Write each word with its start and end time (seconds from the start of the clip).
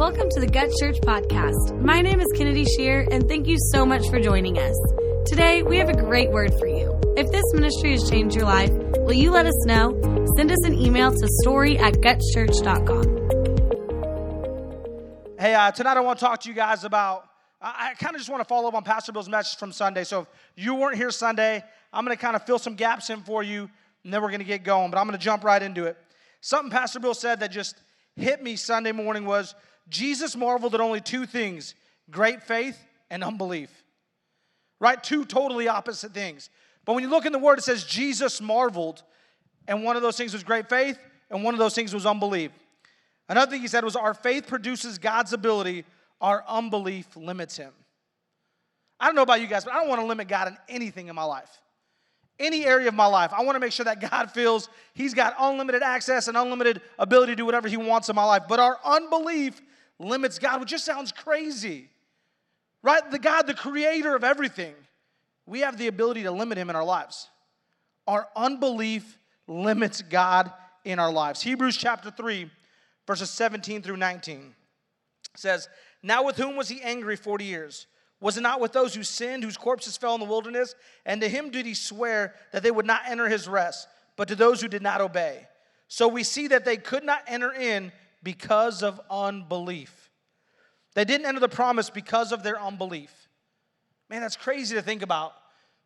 Welcome 0.00 0.30
to 0.30 0.40
the 0.40 0.46
Guts 0.46 0.80
Church 0.80 0.96
Podcast. 1.02 1.78
My 1.78 2.00
name 2.00 2.20
is 2.22 2.26
Kennedy 2.34 2.64
Scheer, 2.64 3.06
and 3.10 3.28
thank 3.28 3.46
you 3.46 3.58
so 3.70 3.84
much 3.84 4.08
for 4.08 4.18
joining 4.18 4.56
us. 4.56 4.74
Today, 5.26 5.62
we 5.62 5.76
have 5.76 5.90
a 5.90 5.94
great 5.94 6.30
word 6.30 6.54
for 6.58 6.66
you. 6.66 6.98
If 7.18 7.30
this 7.30 7.44
ministry 7.52 7.90
has 7.90 8.08
changed 8.08 8.34
your 8.34 8.46
life, 8.46 8.70
will 8.72 9.12
you 9.12 9.30
let 9.30 9.44
us 9.44 9.66
know? 9.66 9.90
Send 10.38 10.50
us 10.52 10.64
an 10.64 10.72
email 10.72 11.10
to 11.10 11.28
story 11.42 11.76
at 11.76 11.96
gutschurch.com. 11.96 13.04
Hey, 15.38 15.52
uh, 15.52 15.70
tonight 15.70 15.98
I 15.98 16.00
want 16.00 16.18
to 16.18 16.24
talk 16.24 16.40
to 16.40 16.48
you 16.48 16.54
guys 16.54 16.84
about. 16.84 17.28
I, 17.60 17.90
I 17.90 17.94
kind 18.02 18.14
of 18.14 18.22
just 18.22 18.30
want 18.30 18.40
to 18.40 18.48
follow 18.48 18.68
up 18.68 18.74
on 18.74 18.84
Pastor 18.84 19.12
Bill's 19.12 19.28
message 19.28 19.58
from 19.58 19.70
Sunday. 19.70 20.04
So 20.04 20.20
if 20.20 20.28
you 20.56 20.76
weren't 20.76 20.96
here 20.96 21.10
Sunday, 21.10 21.62
I'm 21.92 22.06
going 22.06 22.16
to 22.16 22.22
kind 22.22 22.36
of 22.36 22.46
fill 22.46 22.58
some 22.58 22.74
gaps 22.74 23.10
in 23.10 23.20
for 23.20 23.42
you, 23.42 23.68
and 24.04 24.14
then 24.14 24.22
we're 24.22 24.28
going 24.28 24.40
to 24.40 24.46
get 24.46 24.64
going. 24.64 24.90
But 24.90 24.96
I'm 24.96 25.06
going 25.06 25.18
to 25.18 25.22
jump 25.22 25.44
right 25.44 25.62
into 25.62 25.84
it. 25.84 25.98
Something 26.40 26.70
Pastor 26.70 27.00
Bill 27.00 27.12
said 27.12 27.40
that 27.40 27.50
just 27.50 27.76
hit 28.16 28.42
me 28.42 28.56
Sunday 28.56 28.92
morning 28.92 29.26
was 29.26 29.54
Jesus 29.90 30.36
marveled 30.36 30.74
at 30.74 30.80
only 30.80 31.00
two 31.00 31.26
things 31.26 31.74
great 32.10 32.42
faith 32.42 32.78
and 33.10 33.22
unbelief. 33.22 33.70
Right? 34.80 35.02
Two 35.02 35.24
totally 35.24 35.68
opposite 35.68 36.12
things. 36.12 36.48
But 36.84 36.94
when 36.94 37.04
you 37.04 37.10
look 37.10 37.26
in 37.26 37.32
the 37.32 37.38
word, 37.38 37.58
it 37.58 37.62
says 37.62 37.84
Jesus 37.84 38.40
marveled, 38.40 39.02
and 39.68 39.84
one 39.84 39.96
of 39.96 40.02
those 40.02 40.16
things 40.16 40.32
was 40.32 40.42
great 40.42 40.68
faith, 40.68 40.98
and 41.30 41.44
one 41.44 41.54
of 41.54 41.58
those 41.58 41.74
things 41.74 41.92
was 41.92 42.06
unbelief. 42.06 42.50
Another 43.28 43.50
thing 43.50 43.60
he 43.60 43.68
said 43.68 43.84
was, 43.84 43.94
Our 43.94 44.14
faith 44.14 44.46
produces 44.46 44.98
God's 44.98 45.32
ability, 45.32 45.84
our 46.20 46.42
unbelief 46.48 47.14
limits 47.16 47.56
him. 47.56 47.72
I 48.98 49.06
don't 49.06 49.14
know 49.14 49.22
about 49.22 49.40
you 49.40 49.46
guys, 49.46 49.64
but 49.64 49.72
I 49.72 49.80
don't 49.80 49.88
want 49.88 50.00
to 50.00 50.06
limit 50.06 50.28
God 50.28 50.48
in 50.48 50.56
anything 50.68 51.08
in 51.08 51.14
my 51.14 51.24
life. 51.24 51.50
Any 52.38 52.64
area 52.64 52.88
of 52.88 52.94
my 52.94 53.06
life, 53.06 53.32
I 53.34 53.42
want 53.42 53.56
to 53.56 53.60
make 53.60 53.72
sure 53.72 53.84
that 53.84 54.00
God 54.00 54.30
feels 54.34 54.68
He's 54.94 55.14
got 55.14 55.34
unlimited 55.38 55.82
access 55.82 56.28
and 56.28 56.36
unlimited 56.36 56.80
ability 56.98 57.32
to 57.32 57.36
do 57.36 57.46
whatever 57.46 57.68
He 57.68 57.76
wants 57.76 58.08
in 58.08 58.16
my 58.16 58.24
life. 58.24 58.42
But 58.48 58.60
our 58.60 58.78
unbelief 58.84 59.60
limits 60.00 60.38
God, 60.38 60.60
which 60.60 60.70
just 60.70 60.84
sounds 60.84 61.12
crazy. 61.12 61.88
Right? 62.82 63.08
The 63.10 63.18
God, 63.18 63.46
the 63.46 63.54
creator 63.54 64.16
of 64.16 64.24
everything, 64.24 64.74
we 65.46 65.60
have 65.60 65.76
the 65.76 65.86
ability 65.86 66.22
to 66.24 66.30
limit 66.30 66.58
Him 66.58 66.70
in 66.70 66.76
our 66.76 66.84
lives. 66.84 67.28
Our 68.06 68.26
unbelief 68.34 69.18
limits 69.46 70.02
God 70.02 70.50
in 70.84 70.98
our 70.98 71.12
lives. 71.12 71.42
Hebrews 71.42 71.76
chapter 71.76 72.10
3, 72.10 72.50
verses 73.06 73.30
17 73.30 73.82
through 73.82 73.98
19 73.98 74.54
says, 75.36 75.68
Now 76.02 76.24
with 76.24 76.36
whom 76.36 76.56
was 76.56 76.68
He 76.68 76.80
angry 76.80 77.16
40 77.16 77.44
years? 77.44 77.86
Was 78.20 78.36
it 78.36 78.42
not 78.42 78.60
with 78.60 78.72
those 78.72 78.94
who 78.94 79.02
sinned, 79.02 79.42
whose 79.42 79.56
corpses 79.56 79.96
fell 79.96 80.14
in 80.14 80.20
the 80.20 80.26
wilderness? 80.26 80.74
And 81.06 81.20
to 81.22 81.28
him 81.28 81.50
did 81.50 81.64
he 81.64 81.74
swear 81.74 82.34
that 82.52 82.62
they 82.62 82.70
would 82.70 82.86
not 82.86 83.02
enter 83.08 83.28
his 83.28 83.48
rest, 83.48 83.88
but 84.16 84.28
to 84.28 84.34
those 84.34 84.60
who 84.60 84.68
did 84.68 84.82
not 84.82 85.00
obey. 85.00 85.48
So 85.88 86.06
we 86.06 86.22
see 86.22 86.48
that 86.48 86.64
they 86.64 86.76
could 86.76 87.02
not 87.02 87.22
enter 87.26 87.52
in 87.52 87.92
because 88.22 88.82
of 88.82 89.00
unbelief. 89.10 90.10
They 90.94 91.04
didn't 91.04 91.26
enter 91.26 91.40
the 91.40 91.48
promise 91.48 91.90
because 91.90 92.32
of 92.32 92.42
their 92.42 92.60
unbelief. 92.60 93.28
Man, 94.08 94.20
that's 94.20 94.36
crazy 94.36 94.74
to 94.74 94.82
think 94.82 95.02
about. 95.02 95.32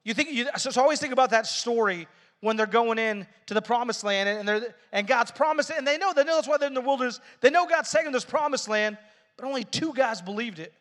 You 0.02 0.14
think 0.14 0.30
you 0.32 0.46
so 0.56 0.80
always 0.80 1.00
think 1.00 1.12
about 1.12 1.30
that 1.30 1.46
story 1.46 2.06
when 2.40 2.56
they're 2.56 2.66
going 2.66 2.98
in 2.98 3.26
to 3.46 3.54
the 3.54 3.62
promised 3.62 4.04
land 4.04 4.28
and 4.28 4.46
they're 4.46 4.74
and 4.92 5.06
God's 5.06 5.30
promised 5.30 5.70
it, 5.70 5.78
and 5.78 5.86
they 5.86 5.98
know 5.98 6.12
they 6.12 6.24
know 6.24 6.34
that's 6.36 6.48
why 6.48 6.58
they're 6.58 6.68
in 6.68 6.74
the 6.74 6.80
wilderness. 6.80 7.20
They 7.40 7.50
know 7.50 7.66
God's 7.66 7.90
taking 7.90 8.12
this 8.12 8.24
promised 8.24 8.68
land, 8.68 8.98
but 9.36 9.46
only 9.46 9.64
two 9.64 9.92
guys 9.94 10.20
believed 10.20 10.58
it: 10.58 10.72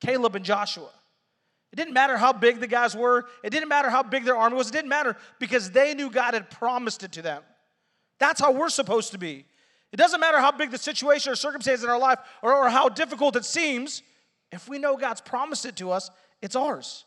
Caleb 0.00 0.36
and 0.36 0.44
Joshua. 0.44 0.88
It 1.72 1.76
didn't 1.76 1.94
matter 1.94 2.16
how 2.16 2.32
big 2.32 2.58
the 2.58 2.66
guys 2.66 2.96
were, 2.96 3.26
it 3.44 3.50
didn't 3.50 3.68
matter 3.68 3.90
how 3.90 4.02
big 4.02 4.24
their 4.24 4.36
army 4.36 4.56
was, 4.56 4.68
it 4.68 4.72
didn't 4.72 4.88
matter 4.88 5.16
because 5.38 5.70
they 5.70 5.94
knew 5.94 6.10
God 6.10 6.34
had 6.34 6.50
promised 6.50 7.04
it 7.04 7.12
to 7.12 7.22
them. 7.22 7.42
That's 8.18 8.40
how 8.40 8.52
we're 8.52 8.70
supposed 8.70 9.12
to 9.12 9.18
be. 9.18 9.44
It 9.92 9.96
doesn't 9.96 10.20
matter 10.20 10.38
how 10.38 10.52
big 10.52 10.70
the 10.70 10.78
situation 10.78 11.32
or 11.32 11.36
circumstance 11.36 11.82
in 11.82 11.90
our 11.90 11.98
life 11.98 12.18
or, 12.42 12.54
or 12.54 12.68
how 12.68 12.88
difficult 12.88 13.36
it 13.36 13.44
seems, 13.44 14.02
if 14.52 14.68
we 14.68 14.78
know 14.78 14.96
God's 14.96 15.20
promised 15.20 15.66
it 15.66 15.76
to 15.76 15.90
us, 15.90 16.10
it's 16.40 16.56
ours. 16.56 17.04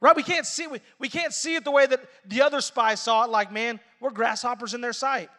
Right? 0.00 0.16
We 0.16 0.22
can't 0.22 0.46
see 0.46 0.66
we, 0.66 0.80
we 0.98 1.08
can't 1.08 1.32
see 1.32 1.54
it 1.54 1.64
the 1.64 1.70
way 1.70 1.86
that 1.86 2.00
the 2.26 2.42
other 2.42 2.60
spies 2.60 3.00
saw 3.00 3.24
it, 3.24 3.30
like, 3.30 3.52
man, 3.52 3.78
we're 4.00 4.10
grasshoppers 4.10 4.74
in 4.74 4.80
their 4.80 4.92
sight. 4.92 5.30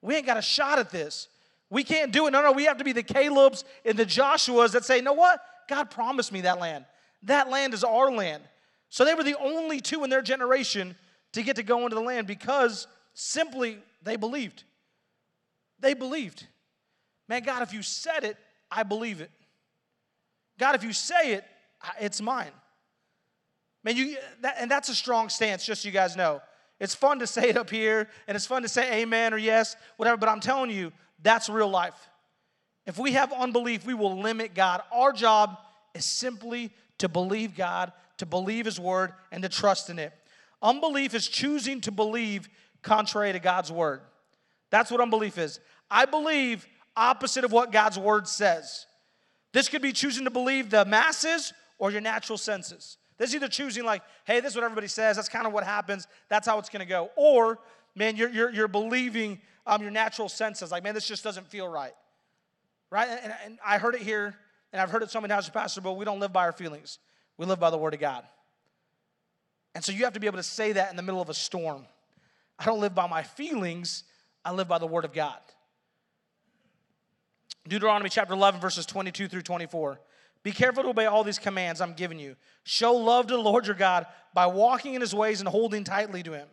We 0.00 0.14
ain't 0.14 0.26
got 0.26 0.38
a 0.38 0.42
shot 0.42 0.78
at 0.78 0.90
this. 0.90 1.28
We 1.68 1.84
can't 1.84 2.12
do 2.12 2.26
it. 2.26 2.30
No, 2.30 2.42
no, 2.42 2.52
we 2.52 2.64
have 2.64 2.78
to 2.78 2.84
be 2.84 2.92
the 2.92 3.02
Calebs 3.02 3.64
and 3.84 3.98
the 3.98 4.06
Joshuas 4.06 4.72
that 4.72 4.84
say, 4.84 4.96
you 4.96 5.02
know 5.02 5.12
what? 5.12 5.40
God 5.68 5.90
promised 5.90 6.32
me 6.32 6.42
that 6.42 6.60
land. 6.60 6.84
That 7.24 7.50
land 7.50 7.74
is 7.74 7.82
our 7.82 8.10
land. 8.10 8.42
So 8.88 9.04
they 9.04 9.14
were 9.14 9.24
the 9.24 9.38
only 9.38 9.80
two 9.80 10.04
in 10.04 10.10
their 10.10 10.22
generation 10.22 10.94
to 11.32 11.42
get 11.42 11.56
to 11.56 11.62
go 11.62 11.82
into 11.82 11.96
the 11.96 12.02
land 12.02 12.26
because 12.26 12.86
simply 13.14 13.78
they 14.02 14.16
believed. 14.16 14.64
They 15.80 15.94
believed. 15.94 16.46
Man, 17.28 17.42
God, 17.42 17.62
if 17.62 17.72
you 17.72 17.82
said 17.82 18.24
it, 18.24 18.36
I 18.70 18.82
believe 18.82 19.20
it. 19.20 19.30
God, 20.58 20.74
if 20.74 20.82
you 20.82 20.92
say 20.92 21.34
it, 21.34 21.44
it's 22.00 22.20
mine. 22.20 22.52
Man, 23.84 23.96
you 23.96 24.16
that, 24.40 24.56
and 24.58 24.70
that's 24.70 24.88
a 24.88 24.94
strong 24.94 25.28
stance, 25.28 25.64
just 25.64 25.82
so 25.82 25.86
you 25.86 25.92
guys 25.92 26.16
know. 26.16 26.40
It's 26.80 26.94
fun 26.94 27.20
to 27.20 27.26
say 27.26 27.48
it 27.50 27.56
up 27.56 27.70
here, 27.70 28.08
and 28.26 28.36
it's 28.36 28.46
fun 28.46 28.62
to 28.62 28.68
say 28.68 29.02
amen 29.02 29.32
or 29.32 29.38
yes, 29.38 29.76
whatever, 29.96 30.16
but 30.16 30.28
I'm 30.28 30.40
telling 30.40 30.70
you, 30.70 30.92
that's 31.22 31.48
real 31.48 31.68
life. 31.68 31.94
If 32.86 32.98
we 32.98 33.12
have 33.12 33.32
unbelief, 33.32 33.86
we 33.86 33.94
will 33.94 34.18
limit 34.20 34.54
God. 34.54 34.82
Our 34.92 35.12
job 35.12 35.58
is 35.94 36.04
simply 36.04 36.72
to 36.98 37.08
believe 37.08 37.56
God, 37.56 37.92
to 38.18 38.26
believe 38.26 38.64
His 38.64 38.78
word, 38.78 39.12
and 39.32 39.42
to 39.42 39.48
trust 39.48 39.90
in 39.90 39.98
it. 39.98 40.12
Unbelief 40.62 41.14
is 41.14 41.28
choosing 41.28 41.80
to 41.82 41.92
believe 41.92 42.48
contrary 42.82 43.32
to 43.32 43.38
God's 43.38 43.72
word. 43.72 44.00
That's 44.70 44.90
what 44.90 45.00
unbelief 45.00 45.38
is. 45.38 45.60
I 45.90 46.04
believe 46.04 46.66
opposite 46.96 47.44
of 47.44 47.52
what 47.52 47.72
God's 47.72 47.98
word 47.98 48.26
says. 48.26 48.86
This 49.52 49.68
could 49.68 49.82
be 49.82 49.92
choosing 49.92 50.24
to 50.24 50.30
believe 50.30 50.70
the 50.70 50.84
masses 50.84 51.52
or 51.78 51.90
your 51.90 52.00
natural 52.00 52.38
senses. 52.38 52.98
This 53.18 53.30
is 53.30 53.36
either 53.36 53.48
choosing, 53.48 53.84
like, 53.84 54.02
hey, 54.24 54.40
this 54.40 54.50
is 54.50 54.56
what 54.56 54.64
everybody 54.64 54.88
says, 54.88 55.16
that's 55.16 55.28
kind 55.28 55.46
of 55.46 55.52
what 55.52 55.64
happens, 55.64 56.06
that's 56.28 56.46
how 56.46 56.58
it's 56.58 56.68
gonna 56.68 56.84
go. 56.84 57.10
Or, 57.16 57.58
man, 57.94 58.16
you're, 58.16 58.28
you're, 58.28 58.50
you're 58.50 58.68
believing 58.68 59.40
um, 59.66 59.82
your 59.82 59.90
natural 59.90 60.28
senses, 60.28 60.70
like, 60.70 60.82
man, 60.82 60.94
this 60.94 61.08
just 61.08 61.24
doesn't 61.24 61.46
feel 61.46 61.66
right. 61.66 61.94
Right? 62.90 63.08
And, 63.22 63.34
and 63.44 63.58
I 63.64 63.78
heard 63.78 63.94
it 63.94 64.02
here 64.02 64.36
and 64.72 64.82
I've 64.82 64.90
heard 64.90 65.02
it 65.02 65.10
so 65.10 65.20
many 65.20 65.32
times, 65.32 65.48
Pastor, 65.48 65.80
but 65.80 65.94
we 65.94 66.04
don't 66.04 66.20
live 66.20 66.32
by 66.32 66.44
our 66.44 66.52
feelings. 66.52 66.98
We 67.38 67.46
live 67.46 67.58
by 67.58 67.70
the 67.70 67.78
Word 67.78 67.94
of 67.94 68.00
God. 68.00 68.24
And 69.74 69.84
so 69.84 69.92
you 69.92 70.04
have 70.04 70.12
to 70.14 70.20
be 70.20 70.26
able 70.26 70.38
to 70.38 70.42
say 70.42 70.72
that 70.72 70.90
in 70.90 70.96
the 70.96 71.02
middle 71.02 71.20
of 71.20 71.28
a 71.28 71.34
storm. 71.34 71.86
I 72.58 72.64
don't 72.64 72.80
live 72.80 72.94
by 72.94 73.06
my 73.06 73.22
feelings, 73.22 74.04
I 74.46 74.52
live 74.52 74.68
by 74.68 74.78
the 74.78 74.86
Word 74.86 75.04
of 75.04 75.12
God. 75.12 75.40
Deuteronomy 77.66 78.08
chapter 78.08 78.32
11, 78.32 78.60
verses 78.60 78.86
22 78.86 79.26
through 79.26 79.42
24. 79.42 80.00
Be 80.44 80.52
careful 80.52 80.84
to 80.84 80.90
obey 80.90 81.06
all 81.06 81.24
these 81.24 81.40
commands 81.40 81.80
I'm 81.80 81.94
giving 81.94 82.20
you. 82.20 82.36
Show 82.62 82.94
love 82.94 83.26
to 83.26 83.34
the 83.34 83.40
Lord 83.40 83.66
your 83.66 83.74
God 83.74 84.06
by 84.34 84.46
walking 84.46 84.94
in 84.94 85.00
his 85.00 85.12
ways 85.12 85.40
and 85.40 85.48
holding 85.48 85.82
tightly 85.82 86.22
to 86.22 86.32
him. 86.32 86.46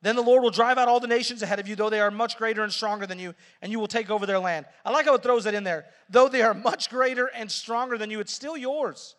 Then 0.00 0.16
the 0.16 0.22
Lord 0.22 0.42
will 0.42 0.50
drive 0.50 0.78
out 0.78 0.88
all 0.88 0.98
the 0.98 1.06
nations 1.06 1.42
ahead 1.42 1.60
of 1.60 1.68
you, 1.68 1.76
though 1.76 1.90
they 1.90 2.00
are 2.00 2.10
much 2.10 2.38
greater 2.38 2.62
and 2.62 2.72
stronger 2.72 3.06
than 3.06 3.18
you, 3.18 3.34
and 3.60 3.70
you 3.70 3.78
will 3.78 3.88
take 3.88 4.08
over 4.08 4.24
their 4.24 4.38
land. 4.38 4.64
I 4.82 4.90
like 4.90 5.04
how 5.04 5.14
it 5.16 5.22
throws 5.22 5.44
that 5.44 5.52
in 5.52 5.64
there. 5.64 5.84
Though 6.08 6.30
they 6.30 6.40
are 6.40 6.54
much 6.54 6.88
greater 6.88 7.26
and 7.26 7.50
stronger 7.50 7.98
than 7.98 8.10
you, 8.10 8.20
it's 8.20 8.32
still 8.32 8.56
yours. 8.56 9.16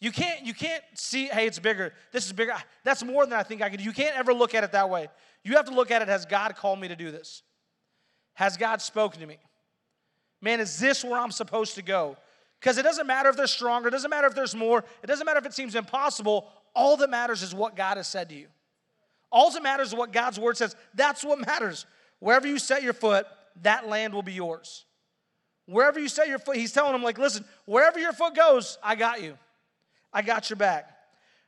You 0.00 0.12
can't, 0.12 0.44
you 0.44 0.54
can't 0.54 0.82
see, 0.94 1.26
hey, 1.26 1.46
it's 1.46 1.58
bigger. 1.58 1.92
This 2.12 2.26
is 2.26 2.32
bigger. 2.32 2.52
Ah, 2.54 2.64
that's 2.84 3.02
more 3.02 3.24
than 3.26 3.38
I 3.38 3.42
think 3.42 3.62
I 3.62 3.68
could. 3.68 3.80
You 3.82 3.92
can't 3.92 4.16
ever 4.16 4.32
look 4.32 4.54
at 4.54 4.64
it 4.64 4.72
that 4.72 4.88
way. 4.88 5.08
You 5.46 5.54
have 5.54 5.66
to 5.66 5.74
look 5.74 5.92
at 5.92 6.02
it, 6.02 6.08
has 6.08 6.26
God 6.26 6.56
called 6.56 6.80
me 6.80 6.88
to 6.88 6.96
do 6.96 7.12
this? 7.12 7.44
Has 8.34 8.56
God 8.56 8.82
spoken 8.82 9.20
to 9.20 9.26
me? 9.28 9.38
Man, 10.40 10.58
is 10.58 10.76
this 10.80 11.04
where 11.04 11.20
I'm 11.20 11.30
supposed 11.30 11.76
to 11.76 11.82
go? 11.82 12.16
Because 12.58 12.78
it 12.78 12.82
doesn't 12.82 13.06
matter 13.06 13.28
if 13.28 13.36
they're 13.36 13.46
stronger, 13.46 13.86
it 13.86 13.92
doesn't 13.92 14.10
matter 14.10 14.26
if 14.26 14.34
there's 14.34 14.56
more, 14.56 14.82
it 15.04 15.06
doesn't 15.06 15.24
matter 15.24 15.38
if 15.38 15.46
it 15.46 15.54
seems 15.54 15.76
impossible. 15.76 16.48
All 16.74 16.96
that 16.96 17.10
matters 17.10 17.44
is 17.44 17.54
what 17.54 17.76
God 17.76 17.96
has 17.96 18.08
said 18.08 18.28
to 18.30 18.34
you. 18.34 18.48
All 19.30 19.52
that 19.52 19.62
matters 19.62 19.88
is 19.88 19.94
what 19.94 20.12
God's 20.12 20.40
word 20.40 20.56
says. 20.56 20.74
That's 20.94 21.22
what 21.22 21.38
matters. 21.38 21.86
Wherever 22.18 22.48
you 22.48 22.58
set 22.58 22.82
your 22.82 22.92
foot, 22.92 23.28
that 23.62 23.88
land 23.88 24.14
will 24.14 24.22
be 24.22 24.32
yours. 24.32 24.84
Wherever 25.66 26.00
you 26.00 26.08
set 26.08 26.26
your 26.26 26.40
foot, 26.40 26.56
he's 26.56 26.72
telling 26.72 26.90
them, 26.90 27.04
like, 27.04 27.18
listen, 27.18 27.44
wherever 27.66 28.00
your 28.00 28.12
foot 28.12 28.34
goes, 28.34 28.78
I 28.82 28.96
got 28.96 29.22
you. 29.22 29.38
I 30.12 30.22
got 30.22 30.50
your 30.50 30.56
back. 30.56 30.95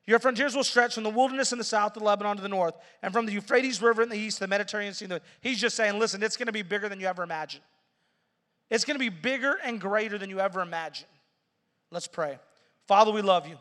Your 0.09 0.19
frontiers 0.19 0.57
will 0.57 0.65
stretch 0.65 0.95
from 0.95 1.05
the 1.05 1.11
wilderness 1.11 1.53
in 1.53 1.59
the 1.59 1.65
south 1.65 1.93
to 1.93 2.01
Lebanon 2.01 2.37
to 2.37 2.43
the 2.43 2.49
north, 2.49 2.75
and 3.03 3.13
from 3.13 3.27
the 3.27 3.33
Euphrates 3.33 3.81
River 3.81 4.03
in 4.03 4.09
the 4.09 4.17
east 4.17 4.39
to 4.39 4.45
the 4.45 4.49
Mediterranean 4.49 4.95
Sea. 4.95 5.07
He's 5.41 5.61
just 5.61 5.77
saying, 5.77 5.99
listen, 5.99 6.23
it's 6.23 6.37
going 6.37 6.47
to 6.47 6.53
be 6.53 6.63
bigger 6.63 6.89
than 6.89 6.99
you 6.99 7.07
ever 7.07 7.23
imagined. 7.23 7.63
It's 8.71 8.85
going 8.85 8.97
to 8.97 8.99
be 8.99 9.11
bigger 9.11 9.59
and 9.63 9.81
greater 9.81 10.19
than 10.19 10.31
you 10.31 10.41
ever 10.41 10.63
imagined. 10.63 11.11
Let's 11.91 12.09
pray. 12.09 12.39
Father, 12.89 13.13
we 13.13 13.23
love 13.23 13.47
you. 13.47 13.57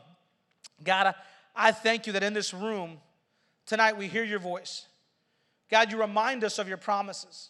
God, 0.84 1.08
I, 1.08 1.68
I 1.68 1.72
thank 1.72 2.08
you 2.08 2.14
that 2.14 2.24
in 2.24 2.34
this 2.34 2.54
room, 2.54 2.98
Tonight 3.68 3.98
we 3.98 4.08
hear 4.08 4.24
your 4.24 4.40
voice. 4.40 4.88
God, 5.70 5.92
you 5.92 6.00
remind 6.00 6.46
us 6.46 6.58
of 6.58 6.70
your 6.70 6.78
promises. 6.78 7.50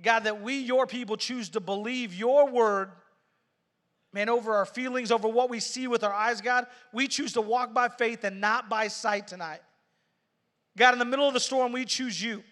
God, 0.00 0.20
that 0.24 0.42
we, 0.42 0.58
your 0.58 0.86
people, 0.86 1.16
choose 1.16 1.48
to 1.50 1.60
believe 1.60 2.14
your 2.14 2.48
word, 2.48 2.90
man, 4.12 4.28
over 4.28 4.54
our 4.54 4.66
feelings, 4.66 5.10
over 5.10 5.28
what 5.28 5.50
we 5.50 5.60
see 5.60 5.86
with 5.86 6.02
our 6.04 6.12
eyes, 6.12 6.40
God. 6.40 6.66
We 6.92 7.08
choose 7.08 7.34
to 7.34 7.40
walk 7.40 7.74
by 7.74 7.88
faith 7.88 8.24
and 8.24 8.40
not 8.40 8.68
by 8.68 8.88
sight 8.88 9.28
tonight. 9.28 9.60
God, 10.76 10.92
in 10.92 10.98
the 10.98 11.04
middle 11.04 11.26
of 11.26 11.34
the 11.34 11.40
storm, 11.40 11.72
we 11.72 11.84
choose 11.84 12.22
you. 12.22 12.42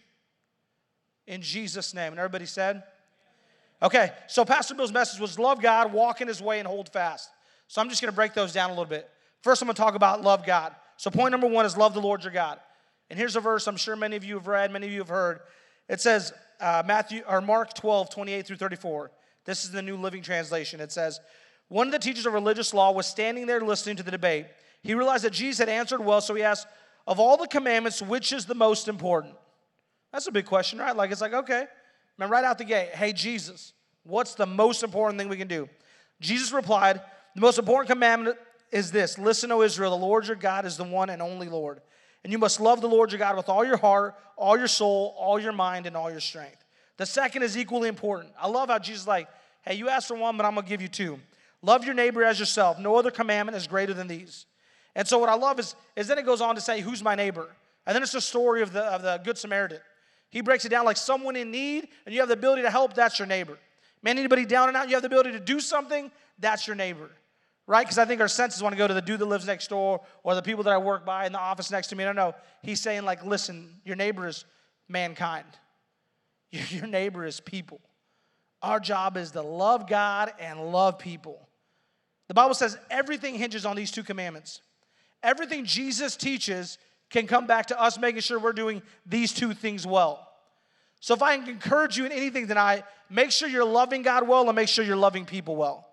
In 1.26 1.42
Jesus' 1.42 1.94
name. 1.94 2.12
And 2.12 2.18
everybody 2.18 2.46
said, 2.46 2.82
Okay, 3.82 4.10
so 4.26 4.44
Pastor 4.44 4.74
Bill's 4.74 4.92
message 4.92 5.20
was 5.20 5.38
love 5.38 5.60
God, 5.60 5.92
walk 5.92 6.20
in 6.20 6.28
his 6.28 6.40
way, 6.40 6.58
and 6.58 6.66
hold 6.66 6.88
fast. 6.88 7.28
So 7.68 7.80
I'm 7.80 7.88
just 7.88 8.00
going 8.00 8.10
to 8.10 8.16
break 8.16 8.32
those 8.32 8.52
down 8.52 8.70
a 8.70 8.72
little 8.72 8.86
bit. 8.86 9.08
First, 9.42 9.60
I'm 9.60 9.66
going 9.66 9.74
to 9.74 9.82
talk 9.82 9.94
about 9.94 10.22
love 10.22 10.46
God. 10.46 10.74
So, 10.96 11.10
point 11.10 11.32
number 11.32 11.46
one 11.46 11.66
is 11.66 11.76
love 11.76 11.92
the 11.92 12.00
Lord 12.00 12.24
your 12.24 12.32
God. 12.32 12.58
And 13.10 13.18
here's 13.18 13.36
a 13.36 13.40
verse 13.40 13.66
I'm 13.66 13.76
sure 13.76 13.96
many 13.96 14.16
of 14.16 14.24
you 14.24 14.34
have 14.34 14.46
read, 14.46 14.72
many 14.72 14.86
of 14.86 14.92
you 14.92 15.00
have 15.00 15.08
heard. 15.08 15.40
It 15.88 16.00
says, 16.00 16.32
uh, 16.60 16.82
Matthew 16.86 17.22
or 17.28 17.40
Mark 17.40 17.74
12, 17.74 18.10
28 18.10 18.46
through 18.46 18.56
34. 18.56 19.10
This 19.44 19.64
is 19.64 19.70
the 19.70 19.82
New 19.82 19.96
Living 19.96 20.22
Translation. 20.22 20.80
It 20.80 20.90
says, 20.90 21.20
One 21.68 21.88
of 21.88 21.92
the 21.92 21.98
teachers 21.98 22.26
of 22.26 22.32
religious 22.32 22.72
law 22.72 22.92
was 22.92 23.06
standing 23.06 23.46
there 23.46 23.60
listening 23.60 23.96
to 23.96 24.02
the 24.02 24.10
debate. 24.10 24.46
He 24.82 24.94
realized 24.94 25.24
that 25.24 25.32
Jesus 25.32 25.58
had 25.58 25.68
answered 25.68 26.00
well, 26.00 26.20
so 26.20 26.34
he 26.34 26.42
asked, 26.42 26.66
Of 27.06 27.18
all 27.18 27.36
the 27.36 27.48
commandments, 27.48 28.00
which 28.00 28.32
is 28.32 28.46
the 28.46 28.54
most 28.54 28.88
important? 28.88 29.34
That's 30.12 30.26
a 30.26 30.32
big 30.32 30.46
question, 30.46 30.78
right? 30.78 30.94
Like, 30.94 31.10
it's 31.10 31.20
like, 31.20 31.34
okay. 31.34 31.66
Man, 32.18 32.30
right 32.30 32.44
out 32.44 32.58
the 32.58 32.64
gate, 32.64 32.90
hey, 32.94 33.12
Jesus, 33.12 33.74
what's 34.04 34.34
the 34.34 34.46
most 34.46 34.82
important 34.82 35.18
thing 35.18 35.28
we 35.28 35.36
can 35.36 35.48
do? 35.48 35.68
Jesus 36.20 36.52
replied, 36.52 37.00
The 37.34 37.40
most 37.40 37.58
important 37.58 37.90
commandment 37.90 38.38
is 38.70 38.90
this 38.90 39.18
Listen, 39.18 39.52
O 39.52 39.62
Israel, 39.62 39.90
the 39.90 40.04
Lord 40.04 40.26
your 40.26 40.36
God 40.36 40.64
is 40.64 40.76
the 40.76 40.84
one 40.84 41.10
and 41.10 41.20
only 41.20 41.48
Lord. 41.48 41.80
And 42.24 42.32
you 42.32 42.38
must 42.38 42.60
love 42.60 42.80
the 42.80 42.88
Lord 42.88 43.12
your 43.12 43.18
God 43.18 43.36
with 43.36 43.48
all 43.48 43.64
your 43.64 43.76
heart, 43.76 44.14
all 44.36 44.58
your 44.58 44.66
soul, 44.66 45.14
all 45.18 45.38
your 45.38 45.52
mind, 45.52 45.86
and 45.86 45.96
all 45.96 46.10
your 46.10 46.20
strength. 46.20 46.64
The 46.96 47.06
second 47.06 47.42
is 47.42 47.56
equally 47.56 47.88
important. 47.88 48.32
I 48.40 48.48
love 48.48 48.68
how 48.68 48.78
Jesus 48.78 49.06
like, 49.06 49.28
hey, 49.62 49.74
you 49.74 49.88
asked 49.88 50.08
for 50.08 50.16
one, 50.16 50.36
but 50.36 50.46
I'm 50.46 50.54
gonna 50.54 50.66
give 50.66 50.82
you 50.82 50.88
two. 50.88 51.20
Love 51.66 51.84
your 51.84 51.94
neighbor 51.94 52.22
as 52.22 52.38
yourself. 52.38 52.78
No 52.78 52.94
other 52.94 53.10
commandment 53.10 53.56
is 53.56 53.66
greater 53.66 53.92
than 53.92 54.06
these. 54.06 54.46
And 54.94 55.06
so 55.06 55.18
what 55.18 55.28
I 55.28 55.34
love 55.34 55.58
is, 55.58 55.74
is 55.96 56.06
then 56.06 56.16
it 56.16 56.24
goes 56.24 56.40
on 56.40 56.54
to 56.54 56.60
say, 56.60 56.80
who's 56.80 57.02
my 57.02 57.16
neighbor? 57.16 57.48
And 57.86 57.94
then 57.94 58.04
it's 58.04 58.12
the 58.12 58.20
story 58.20 58.62
of 58.62 58.72
the, 58.72 58.84
of 58.84 59.02
the 59.02 59.20
Good 59.24 59.36
Samaritan. 59.36 59.80
He 60.30 60.42
breaks 60.42 60.64
it 60.64 60.68
down 60.68 60.84
like 60.84 60.96
someone 60.96 61.34
in 61.34 61.50
need, 61.50 61.88
and 62.04 62.14
you 62.14 62.20
have 62.20 62.28
the 62.28 62.34
ability 62.34 62.62
to 62.62 62.70
help, 62.70 62.94
that's 62.94 63.18
your 63.18 63.26
neighbor. 63.26 63.58
Man, 64.00 64.16
anybody 64.16 64.46
down 64.46 64.68
and 64.68 64.76
out, 64.76 64.88
you 64.88 64.94
have 64.94 65.02
the 65.02 65.08
ability 65.08 65.32
to 65.32 65.40
do 65.40 65.58
something, 65.58 66.12
that's 66.38 66.68
your 66.68 66.76
neighbor 66.76 67.10
right? 67.66 67.84
Because 67.84 67.98
I 67.98 68.04
think 68.04 68.20
our 68.20 68.28
senses 68.28 68.62
want 68.62 68.74
to 68.74 68.78
go 68.78 68.86
to 68.86 68.94
the 68.94 69.02
dude 69.02 69.18
that 69.18 69.26
lives 69.26 69.46
next 69.46 69.68
door 69.68 70.00
or 70.22 70.34
the 70.34 70.42
people 70.42 70.62
that 70.64 70.72
I 70.72 70.78
work 70.78 71.04
by 71.04 71.26
in 71.26 71.32
the 71.32 71.38
office 71.38 71.70
next 71.70 71.88
to 71.88 71.96
me. 71.96 72.04
No, 72.04 72.12
no. 72.12 72.34
He's 72.62 72.80
saying, 72.80 73.04
like, 73.04 73.24
listen, 73.24 73.80
your 73.84 73.96
neighbor 73.96 74.26
is 74.26 74.44
mankind, 74.88 75.46
your 76.50 76.86
neighbor 76.86 77.24
is 77.24 77.40
people. 77.40 77.80
Our 78.62 78.80
job 78.80 79.16
is 79.16 79.32
to 79.32 79.42
love 79.42 79.88
God 79.88 80.32
and 80.40 80.72
love 80.72 80.98
people. 80.98 81.45
The 82.28 82.34
Bible 82.34 82.54
says 82.54 82.78
everything 82.90 83.34
hinges 83.34 83.64
on 83.64 83.76
these 83.76 83.90
two 83.90 84.02
commandments. 84.02 84.60
Everything 85.22 85.64
Jesus 85.64 86.16
teaches 86.16 86.78
can 87.10 87.26
come 87.26 87.46
back 87.46 87.66
to 87.66 87.80
us 87.80 87.98
making 87.98 88.20
sure 88.20 88.38
we're 88.38 88.52
doing 88.52 88.82
these 89.04 89.32
two 89.32 89.54
things 89.54 89.86
well. 89.86 90.28
So 91.00 91.14
if 91.14 91.22
I 91.22 91.34
encourage 91.34 91.96
you 91.96 92.04
in 92.04 92.12
anything 92.12 92.48
tonight, 92.48 92.84
make 93.08 93.30
sure 93.30 93.48
you're 93.48 93.64
loving 93.64 94.02
God 94.02 94.26
well 94.26 94.48
and 94.48 94.56
make 94.56 94.68
sure 94.68 94.84
you're 94.84 94.96
loving 94.96 95.24
people 95.24 95.56
well. 95.56 95.86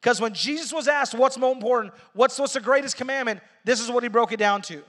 Because 0.00 0.20
when 0.20 0.32
Jesus 0.32 0.72
was 0.72 0.88
asked 0.88 1.14
what's 1.14 1.36
more 1.36 1.52
important, 1.52 1.92
what's, 2.14 2.38
what's 2.38 2.54
the 2.54 2.60
greatest 2.60 2.96
commandment, 2.96 3.40
this 3.64 3.80
is 3.80 3.90
what 3.90 4.02
he 4.02 4.08
broke 4.08 4.32
it 4.32 4.38
down 4.38 4.62
to. 4.62 4.82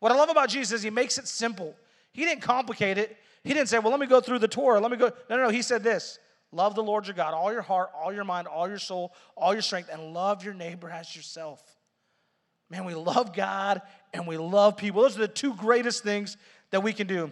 What 0.00 0.10
I 0.10 0.16
love 0.16 0.28
about 0.28 0.48
Jesus 0.48 0.72
is 0.72 0.82
he 0.82 0.90
makes 0.90 1.18
it 1.18 1.28
simple. 1.28 1.74
He 2.12 2.24
didn't 2.24 2.42
complicate 2.42 2.98
it. 2.98 3.16
He 3.44 3.54
didn't 3.54 3.68
say, 3.68 3.78
well, 3.78 3.90
let 3.90 4.00
me 4.00 4.06
go 4.06 4.20
through 4.20 4.40
the 4.40 4.48
Torah. 4.48 4.80
Let 4.80 4.90
me 4.90 4.96
go. 4.96 5.12
No, 5.30 5.36
no, 5.36 5.44
no. 5.44 5.48
He 5.50 5.62
said 5.62 5.84
this 5.84 6.18
love 6.52 6.74
the 6.74 6.82
Lord 6.82 7.06
your 7.06 7.14
God, 7.14 7.34
all 7.34 7.52
your 7.52 7.62
heart, 7.62 7.90
all 7.94 8.12
your 8.12 8.24
mind, 8.24 8.46
all 8.46 8.68
your 8.68 8.78
soul, 8.78 9.14
all 9.36 9.52
your 9.52 9.62
strength, 9.62 9.88
and 9.92 10.12
love 10.14 10.44
your 10.44 10.54
neighbor 10.54 10.90
as 10.90 11.14
yourself. 11.14 11.62
Man, 12.68 12.84
we 12.84 12.94
love 12.94 13.34
God 13.34 13.82
and 14.12 14.26
we 14.26 14.36
love 14.36 14.76
people. 14.76 15.02
Those 15.02 15.16
are 15.16 15.20
the 15.20 15.28
two 15.28 15.54
greatest 15.54 16.02
things 16.02 16.36
that 16.70 16.82
we 16.82 16.92
can 16.92 17.06
do. 17.06 17.30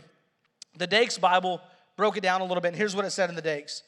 The 0.77 0.87
Dake's 0.87 1.19
Bible 1.19 1.61
broke 1.97 2.17
it 2.17 2.23
down 2.23 2.41
a 2.41 2.45
little 2.45 2.61
bit. 2.61 2.69
And 2.69 2.77
here's 2.77 2.95
what 2.95 3.05
it 3.05 3.11
said 3.11 3.31
in 3.31 3.37
the 3.37 3.43
Dake's 3.43 3.83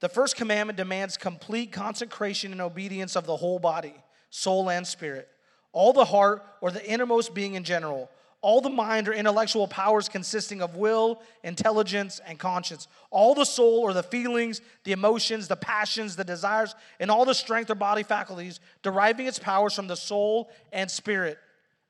the 0.00 0.08
first 0.08 0.36
commandment 0.36 0.76
demands 0.76 1.16
complete 1.16 1.72
consecration 1.72 2.52
and 2.52 2.60
obedience 2.60 3.16
of 3.16 3.26
the 3.26 3.36
whole 3.36 3.58
body, 3.58 3.94
soul, 4.28 4.68
and 4.68 4.86
spirit, 4.86 5.28
all 5.72 5.92
the 5.92 6.04
heart 6.04 6.44
or 6.60 6.70
the 6.70 6.86
innermost 6.86 7.32
being 7.32 7.54
in 7.54 7.64
general, 7.64 8.10
all 8.42 8.60
the 8.60 8.70
mind 8.70 9.08
or 9.08 9.12
intellectual 9.12 9.66
powers 9.66 10.08
consisting 10.08 10.62
of 10.62 10.76
will, 10.76 11.20
intelligence, 11.42 12.20
and 12.26 12.38
conscience, 12.38 12.86
all 13.10 13.34
the 13.34 13.44
soul 13.44 13.80
or 13.80 13.92
the 13.92 14.02
feelings, 14.02 14.60
the 14.84 14.92
emotions, 14.92 15.48
the 15.48 15.56
passions, 15.56 16.16
the 16.16 16.24
desires, 16.24 16.74
and 17.00 17.10
all 17.10 17.24
the 17.24 17.34
strength 17.34 17.70
or 17.70 17.74
body 17.74 18.02
faculties 18.02 18.60
deriving 18.82 19.26
its 19.26 19.38
powers 19.38 19.74
from 19.74 19.86
the 19.86 19.96
soul 19.96 20.50
and 20.72 20.90
spirit. 20.90 21.38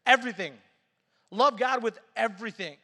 Everything. 0.06 0.52
Love 1.31 1.58
God 1.58 1.82
with 1.82 1.98
everything 2.14 2.76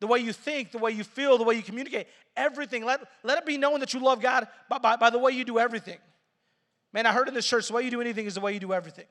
the 0.00 0.06
way 0.06 0.18
you 0.18 0.32
think, 0.32 0.72
the 0.72 0.78
way 0.78 0.90
you 0.90 1.04
feel, 1.04 1.38
the 1.38 1.44
way 1.44 1.54
you 1.54 1.62
communicate, 1.62 2.06
everything. 2.36 2.84
Let, 2.84 3.00
let 3.22 3.38
it 3.38 3.46
be 3.46 3.56
known 3.56 3.80
that 3.80 3.94
you 3.94 4.00
love 4.00 4.20
God 4.20 4.46
by, 4.68 4.78
by, 4.78 4.96
by 4.96 5.10
the 5.10 5.18
way 5.18 5.32
you 5.32 5.44
do 5.44 5.58
everything. 5.58 5.98
Man, 6.92 7.06
I 7.06 7.12
heard 7.12 7.28
in 7.28 7.34
this 7.34 7.46
church, 7.46 7.68
the 7.68 7.74
way 7.74 7.82
you 7.82 7.90
do 7.90 8.00
anything 8.00 8.26
is 8.26 8.34
the 8.34 8.40
way 8.40 8.52
you 8.52 8.60
do 8.60 8.72
everything. 8.72 9.06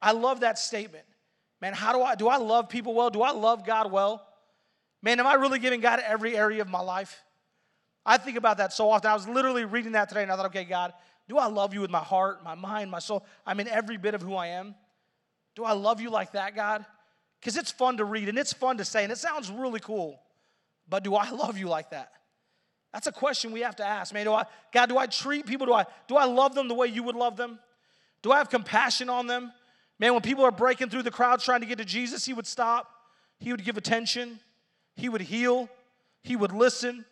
I 0.00 0.12
love 0.12 0.40
that 0.40 0.58
statement. 0.58 1.04
Man, 1.62 1.72
how 1.72 1.94
do 1.94 2.02
I 2.02 2.14
do 2.14 2.28
I 2.28 2.36
love 2.36 2.68
people 2.68 2.92
well? 2.92 3.08
Do 3.08 3.22
I 3.22 3.30
love 3.30 3.64
God 3.64 3.90
well? 3.90 4.26
Man, 5.02 5.18
am 5.18 5.26
I 5.26 5.34
really 5.34 5.58
giving 5.58 5.80
God 5.80 6.00
every 6.04 6.36
area 6.36 6.60
of 6.60 6.68
my 6.68 6.80
life? 6.80 7.22
I 8.04 8.18
think 8.18 8.36
about 8.36 8.58
that 8.58 8.74
so 8.74 8.90
often. 8.90 9.10
I 9.10 9.14
was 9.14 9.26
literally 9.26 9.64
reading 9.64 9.92
that 9.92 10.10
today 10.10 10.22
and 10.22 10.30
I 10.30 10.36
thought, 10.36 10.46
okay, 10.46 10.64
God, 10.64 10.92
do 11.28 11.38
I 11.38 11.46
love 11.46 11.72
you 11.72 11.80
with 11.80 11.90
my 11.90 12.00
heart, 12.00 12.44
my 12.44 12.54
mind, 12.54 12.90
my 12.90 12.98
soul? 12.98 13.24
I 13.46 13.54
mean, 13.54 13.68
every 13.68 13.96
bit 13.96 14.14
of 14.14 14.20
who 14.20 14.34
I 14.34 14.48
am. 14.48 14.74
Do 15.54 15.64
I 15.64 15.72
love 15.72 16.00
you 16.00 16.10
like 16.10 16.32
that, 16.32 16.54
God? 16.54 16.84
because 17.42 17.56
it's 17.56 17.72
fun 17.72 17.96
to 17.96 18.04
read 18.04 18.28
and 18.28 18.38
it's 18.38 18.52
fun 18.52 18.76
to 18.76 18.84
say 18.84 19.02
and 19.02 19.12
it 19.12 19.18
sounds 19.18 19.50
really 19.50 19.80
cool. 19.80 20.20
But 20.88 21.02
do 21.02 21.16
I 21.16 21.30
love 21.32 21.58
you 21.58 21.68
like 21.68 21.90
that? 21.90 22.12
That's 22.92 23.06
a 23.06 23.12
question 23.12 23.52
we 23.52 23.62
have 23.62 23.76
to 23.76 23.86
ask. 23.86 24.14
Man, 24.14 24.26
do 24.26 24.32
I, 24.32 24.44
God, 24.72 24.88
do 24.88 24.98
I 24.98 25.06
treat 25.06 25.46
people? 25.46 25.66
Do 25.66 25.72
I, 25.72 25.86
do 26.08 26.16
I 26.16 26.24
love 26.24 26.54
them 26.54 26.68
the 26.68 26.74
way 26.74 26.86
you 26.86 27.02
would 27.02 27.16
love 27.16 27.36
them? 27.36 27.58
Do 28.22 28.30
I 28.30 28.38
have 28.38 28.48
compassion 28.48 29.08
on 29.08 29.26
them? 29.26 29.52
Man, 30.02 30.14
when 30.14 30.22
people 30.22 30.44
are 30.44 30.50
breaking 30.50 30.88
through 30.88 31.04
the 31.04 31.12
crowds 31.12 31.44
trying 31.44 31.60
to 31.60 31.66
get 31.66 31.78
to 31.78 31.84
Jesus, 31.84 32.24
he 32.24 32.34
would 32.34 32.48
stop, 32.48 32.90
he 33.38 33.52
would 33.52 33.64
give 33.64 33.76
attention, 33.76 34.40
he 34.96 35.08
would 35.08 35.20
heal, 35.20 35.68
he 36.24 36.34
would 36.34 36.50
listen. 36.50 37.04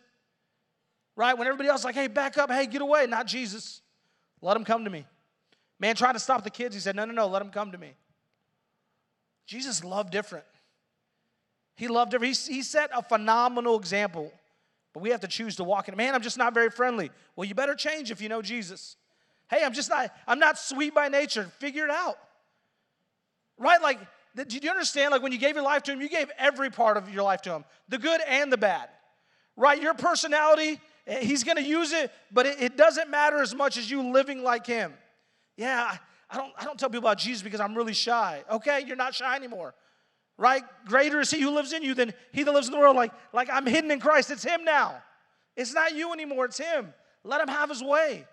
Right? 1.15 1.37
When 1.37 1.47
everybody 1.47 1.69
else 1.69 1.85
like, 1.85 1.95
hey, 1.95 2.07
back 2.07 2.37
up, 2.37 2.51
hey, 2.51 2.67
get 2.67 2.81
away, 2.81 3.07
not 3.07 3.27
Jesus. 3.27 3.81
Let 4.41 4.57
him 4.57 4.65
come 4.65 4.83
to 4.83 4.89
me. 4.89 5.05
Man 5.79 5.95
trying 5.95 6.15
to 6.15 6.19
stop 6.19 6.43
the 6.43 6.49
kids, 6.49 6.75
he 6.75 6.81
said, 6.81 6.97
no, 6.97 7.05
no, 7.05 7.13
no, 7.13 7.27
let 7.27 7.41
him 7.41 7.49
come 7.49 7.71
to 7.71 7.77
me. 7.77 7.93
Jesus 9.47 9.85
loved 9.85 10.11
different. 10.11 10.45
He 11.77 11.87
loved 11.87 12.11
different. 12.11 12.35
He, 12.35 12.55
he 12.55 12.61
set 12.61 12.89
a 12.93 13.01
phenomenal 13.01 13.79
example, 13.79 14.33
but 14.93 14.99
we 15.01 15.11
have 15.11 15.21
to 15.21 15.29
choose 15.29 15.55
to 15.55 15.63
walk 15.63 15.87
in. 15.87 15.95
Man, 15.95 16.13
I'm 16.13 16.21
just 16.21 16.37
not 16.37 16.53
very 16.53 16.69
friendly. 16.69 17.09
Well, 17.37 17.47
you 17.47 17.55
better 17.55 17.73
change 17.73 18.11
if 18.11 18.21
you 18.21 18.27
know 18.27 18.41
Jesus. 18.41 18.97
Hey, 19.49 19.63
I'm 19.63 19.71
just 19.71 19.89
not, 19.89 20.13
I'm 20.27 20.39
not 20.39 20.59
sweet 20.59 20.93
by 20.93 21.07
nature. 21.07 21.45
Figure 21.57 21.85
it 21.85 21.89
out. 21.89 22.17
Right? 23.61 23.79
Like, 23.79 23.99
did 24.35 24.63
you 24.63 24.71
understand? 24.71 25.11
Like 25.11 25.21
when 25.21 25.31
you 25.31 25.37
gave 25.37 25.53
your 25.53 25.63
life 25.63 25.83
to 25.83 25.93
him, 25.93 26.01
you 26.01 26.09
gave 26.09 26.31
every 26.37 26.71
part 26.71 26.97
of 26.97 27.13
your 27.13 27.23
life 27.23 27.43
to 27.43 27.53
him, 27.53 27.63
the 27.89 27.99
good 27.99 28.19
and 28.27 28.51
the 28.51 28.57
bad. 28.57 28.89
Right? 29.55 29.79
Your 29.79 29.93
personality, 29.93 30.81
eh, 31.05 31.19
he's 31.19 31.43
gonna 31.43 31.61
use 31.61 31.91
it, 31.91 32.11
but 32.31 32.47
it, 32.47 32.59
it 32.59 32.75
doesn't 32.75 33.11
matter 33.11 33.39
as 33.39 33.53
much 33.53 33.77
as 33.77 33.89
you 33.89 34.01
living 34.01 34.41
like 34.41 34.65
him. 34.65 34.93
Yeah, 35.57 35.95
I 36.27 36.37
don't, 36.37 36.51
I 36.57 36.65
don't 36.65 36.79
tell 36.79 36.89
people 36.89 37.07
about 37.07 37.19
Jesus 37.19 37.43
because 37.43 37.59
I'm 37.59 37.75
really 37.75 37.93
shy. 37.93 38.43
Okay, 38.49 38.83
you're 38.87 38.95
not 38.95 39.13
shy 39.13 39.35
anymore. 39.35 39.75
Right? 40.39 40.63
Greater 40.85 41.19
is 41.19 41.29
he 41.29 41.39
who 41.39 41.51
lives 41.51 41.71
in 41.71 41.83
you 41.83 41.93
than 41.93 42.15
he 42.31 42.41
that 42.41 42.51
lives 42.51 42.65
in 42.65 42.73
the 42.73 42.79
world. 42.79 42.95
Like, 42.95 43.11
like 43.31 43.49
I'm 43.51 43.67
hidden 43.67 43.91
in 43.91 43.99
Christ. 43.99 44.31
It's 44.31 44.43
him 44.43 44.63
now. 44.63 45.03
It's 45.55 45.73
not 45.73 45.95
you 45.95 46.13
anymore, 46.13 46.45
it's 46.45 46.57
him. 46.57 46.95
Let 47.23 47.41
him 47.41 47.49
have 47.49 47.69
his 47.69 47.83
way. 47.83 48.25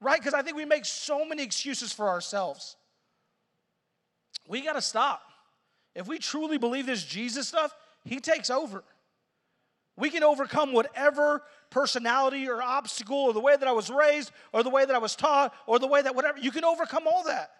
Right? 0.00 0.18
Because 0.18 0.32
I 0.32 0.40
think 0.40 0.56
we 0.56 0.64
make 0.64 0.86
so 0.86 1.26
many 1.26 1.42
excuses 1.42 1.92
for 1.92 2.08
ourselves. 2.08 2.76
We 4.48 4.62
got 4.62 4.72
to 4.72 4.82
stop. 4.82 5.22
If 5.94 6.08
we 6.08 6.18
truly 6.18 6.58
believe 6.58 6.86
this 6.86 7.04
Jesus 7.04 7.48
stuff, 7.48 7.74
he 8.04 8.18
takes 8.18 8.50
over. 8.50 8.82
We 9.96 10.10
can 10.10 10.22
overcome 10.22 10.72
whatever 10.72 11.42
personality 11.70 12.48
or 12.48 12.62
obstacle 12.62 13.18
or 13.18 13.32
the 13.32 13.40
way 13.40 13.56
that 13.56 13.68
I 13.68 13.72
was 13.72 13.90
raised 13.90 14.30
or 14.52 14.62
the 14.62 14.70
way 14.70 14.84
that 14.84 14.94
I 14.94 14.98
was 14.98 15.16
taught 15.16 15.52
or 15.66 15.78
the 15.78 15.86
way 15.86 16.00
that 16.00 16.14
whatever. 16.14 16.38
You 16.38 16.50
can 16.50 16.64
overcome 16.64 17.06
all 17.06 17.24
that 17.24 17.50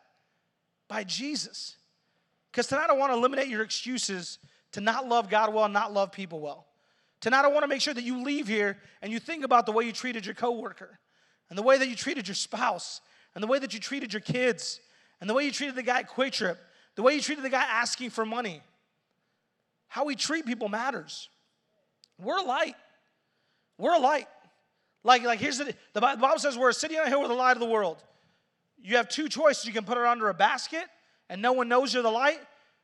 by 0.88 1.04
Jesus. 1.04 1.76
Because 2.50 2.68
tonight 2.68 2.90
I 2.90 2.94
want 2.94 3.12
to 3.12 3.18
eliminate 3.18 3.48
your 3.48 3.62
excuses 3.62 4.38
to 4.72 4.80
not 4.80 5.06
love 5.06 5.28
God 5.28 5.52
well, 5.52 5.68
not 5.68 5.92
love 5.92 6.12
people 6.12 6.40
well. 6.40 6.66
Tonight 7.20 7.44
I 7.44 7.48
want 7.48 7.64
to 7.64 7.68
make 7.68 7.80
sure 7.80 7.94
that 7.94 8.04
you 8.04 8.22
leave 8.22 8.46
here 8.46 8.78
and 9.02 9.12
you 9.12 9.18
think 9.18 9.44
about 9.44 9.66
the 9.66 9.72
way 9.72 9.84
you 9.84 9.92
treated 9.92 10.24
your 10.24 10.36
coworker 10.36 10.98
and 11.50 11.58
the 11.58 11.62
way 11.62 11.76
that 11.76 11.88
you 11.88 11.96
treated 11.96 12.28
your 12.28 12.36
spouse 12.36 13.00
and 13.34 13.42
the 13.42 13.48
way 13.48 13.58
that 13.58 13.74
you 13.74 13.80
treated 13.80 14.12
your 14.12 14.20
kids 14.20 14.80
and 15.20 15.28
the 15.28 15.34
way 15.34 15.44
you 15.44 15.50
treated 15.50 15.74
the 15.74 15.82
guy 15.82 16.00
at 16.00 16.08
QuikTrip, 16.08 16.56
the 16.98 17.02
way 17.04 17.14
you 17.14 17.20
treated 17.20 17.44
the 17.44 17.48
guy 17.48 17.62
asking 17.62 18.10
for 18.10 18.26
money. 18.26 18.60
How 19.86 20.04
we 20.04 20.16
treat 20.16 20.44
people 20.44 20.68
matters. 20.68 21.28
We're 22.20 22.38
a 22.38 22.42
light. 22.42 22.74
We're 23.78 23.94
a 23.94 24.00
light. 24.00 24.26
Like, 25.04 25.22
like 25.22 25.38
here's 25.38 25.58
the, 25.58 25.72
the 25.92 26.00
Bible 26.00 26.40
says 26.40 26.58
we're 26.58 26.70
a 26.70 26.74
city 26.74 26.98
on 26.98 27.06
a 27.06 27.08
hill 27.08 27.20
with 27.20 27.28
the 27.28 27.36
light 27.36 27.52
of 27.52 27.60
the 27.60 27.68
world. 27.68 28.02
You 28.82 28.96
have 28.96 29.08
two 29.08 29.28
choices. 29.28 29.64
You 29.64 29.72
can 29.72 29.84
put 29.84 29.96
it 29.96 30.02
under 30.02 30.28
a 30.28 30.34
basket 30.34 30.86
and 31.28 31.40
no 31.40 31.52
one 31.52 31.68
knows 31.68 31.94
you're 31.94 32.02
the 32.02 32.10
light, 32.10 32.40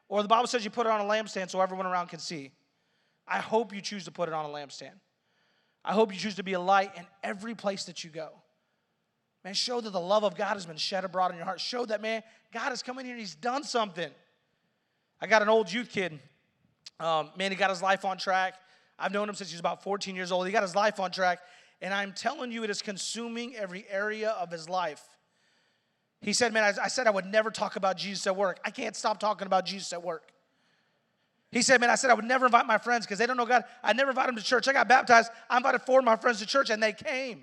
or 0.09 0.23
the 0.23 0.29
Bible 0.29 0.47
says 0.47 0.65
you 0.65 0.71
put 0.71 0.87
it 0.87 0.91
on 0.91 1.01
a 1.01 1.05
lampstand 1.05 1.51
so 1.51 1.61
everyone 1.61 1.87
around 1.87 2.07
can 2.07 2.21
see. 2.21 2.53
I 3.27 3.41
hope 3.41 3.75
you 3.75 3.81
choose 3.81 4.05
to 4.05 4.13
put 4.13 4.29
it 4.29 4.33
on 4.33 4.45
a 4.45 4.49
lampstand. 4.49 4.95
I 5.85 5.93
hope 5.93 6.13
you 6.13 6.21
choose 6.21 6.37
to 6.37 6.45
be 6.45 6.53
a 6.53 6.61
light 6.61 6.93
in 6.97 7.05
every 7.25 7.57
place 7.57 7.87
that 7.87 8.05
you 8.05 8.11
go. 8.11 8.31
Man, 9.45 9.55
show 9.55 9.81
that 9.81 9.91
the 9.91 10.01
love 10.01 10.25
of 10.25 10.37
God 10.37 10.55
has 10.55 10.65
been 10.65 10.79
shed 10.79 11.05
abroad 11.05 11.31
in 11.31 11.37
your 11.37 11.45
heart. 11.45 11.61
Show 11.61 11.85
that, 11.87 12.01
man, 12.01 12.23
God 12.53 12.71
has 12.71 12.83
come 12.83 12.99
in 12.99 13.05
here 13.05 13.15
and 13.15 13.21
He's 13.21 13.35
done 13.35 13.63
something. 13.63 14.11
I 15.21 15.27
got 15.27 15.43
an 15.43 15.49
old 15.49 15.73
youth 15.73 15.91
kid. 15.91 16.19
Um, 17.01 17.31
man, 17.37 17.51
he 17.51 17.57
got 17.57 17.71
his 17.71 17.83
life 17.83 18.05
on 18.05 18.19
track. 18.19 18.55
I've 18.99 19.13
known 19.13 19.29
him 19.29 19.35
since 19.35 19.51
he 19.51 19.55
was 19.55 19.61
about 19.61 19.83
14 19.83 20.15
years 20.15 20.31
old. 20.31 20.47
He 20.47 20.53
got 20.53 20.63
his 20.63 20.77
life 20.77 21.01
on 21.01 21.11
track. 21.11 21.41
And 21.83 21.93
I'm 21.93 22.13
telling 22.13 22.53
you, 22.53 22.63
it 22.63 22.71
is 22.71 22.83
consuming 22.83 23.57
every 23.57 23.85
area 23.91 24.31
of 24.31 24.51
his 24.51 24.69
life. 24.69 25.03
He 26.21 26.33
said, 26.33 26.53
Man, 26.53 26.63
I, 26.63 26.85
I 26.85 26.89
said 26.89 27.07
I 27.07 27.11
would 27.11 27.27
never 27.27 27.51
talk 27.51 27.77
about 27.77 27.97
Jesus 27.97 28.27
at 28.27 28.37
work. 28.37 28.61
I 28.65 28.71
can't 28.71 28.97
stop 28.97 29.19
talking 29.19 29.47
about 29.47 29.67
Jesus 29.67 29.93
at 29.93 30.03
work. 30.03 30.31
He 31.51 31.63
said, 31.63 31.81
Man, 31.81 31.91
I 31.91 31.97
said 31.97 32.11
I 32.11 32.15
would 32.15 32.25
never 32.25 32.47
invite 32.47 32.67
my 32.67 32.79
friends 32.79 33.05
because 33.05 33.19
they 33.19 33.27
don't 33.27 33.37
know 33.37 33.47
God. 33.47 33.65
I 33.83 33.93
never 33.93 34.11
invite 34.11 34.27
them 34.27 34.37
to 34.37 34.43
church. 34.43 34.69
I 34.69 34.73
got 34.73 34.89
baptized. 34.89 35.31
I 35.51 35.57
invited 35.57 35.83
four 35.83 35.99
of 35.99 36.05
my 36.05 36.17
friends 36.17 36.39
to 36.39 36.47
church 36.47 36.71
and 36.71 36.83
they 36.83 36.93
came. 36.93 37.43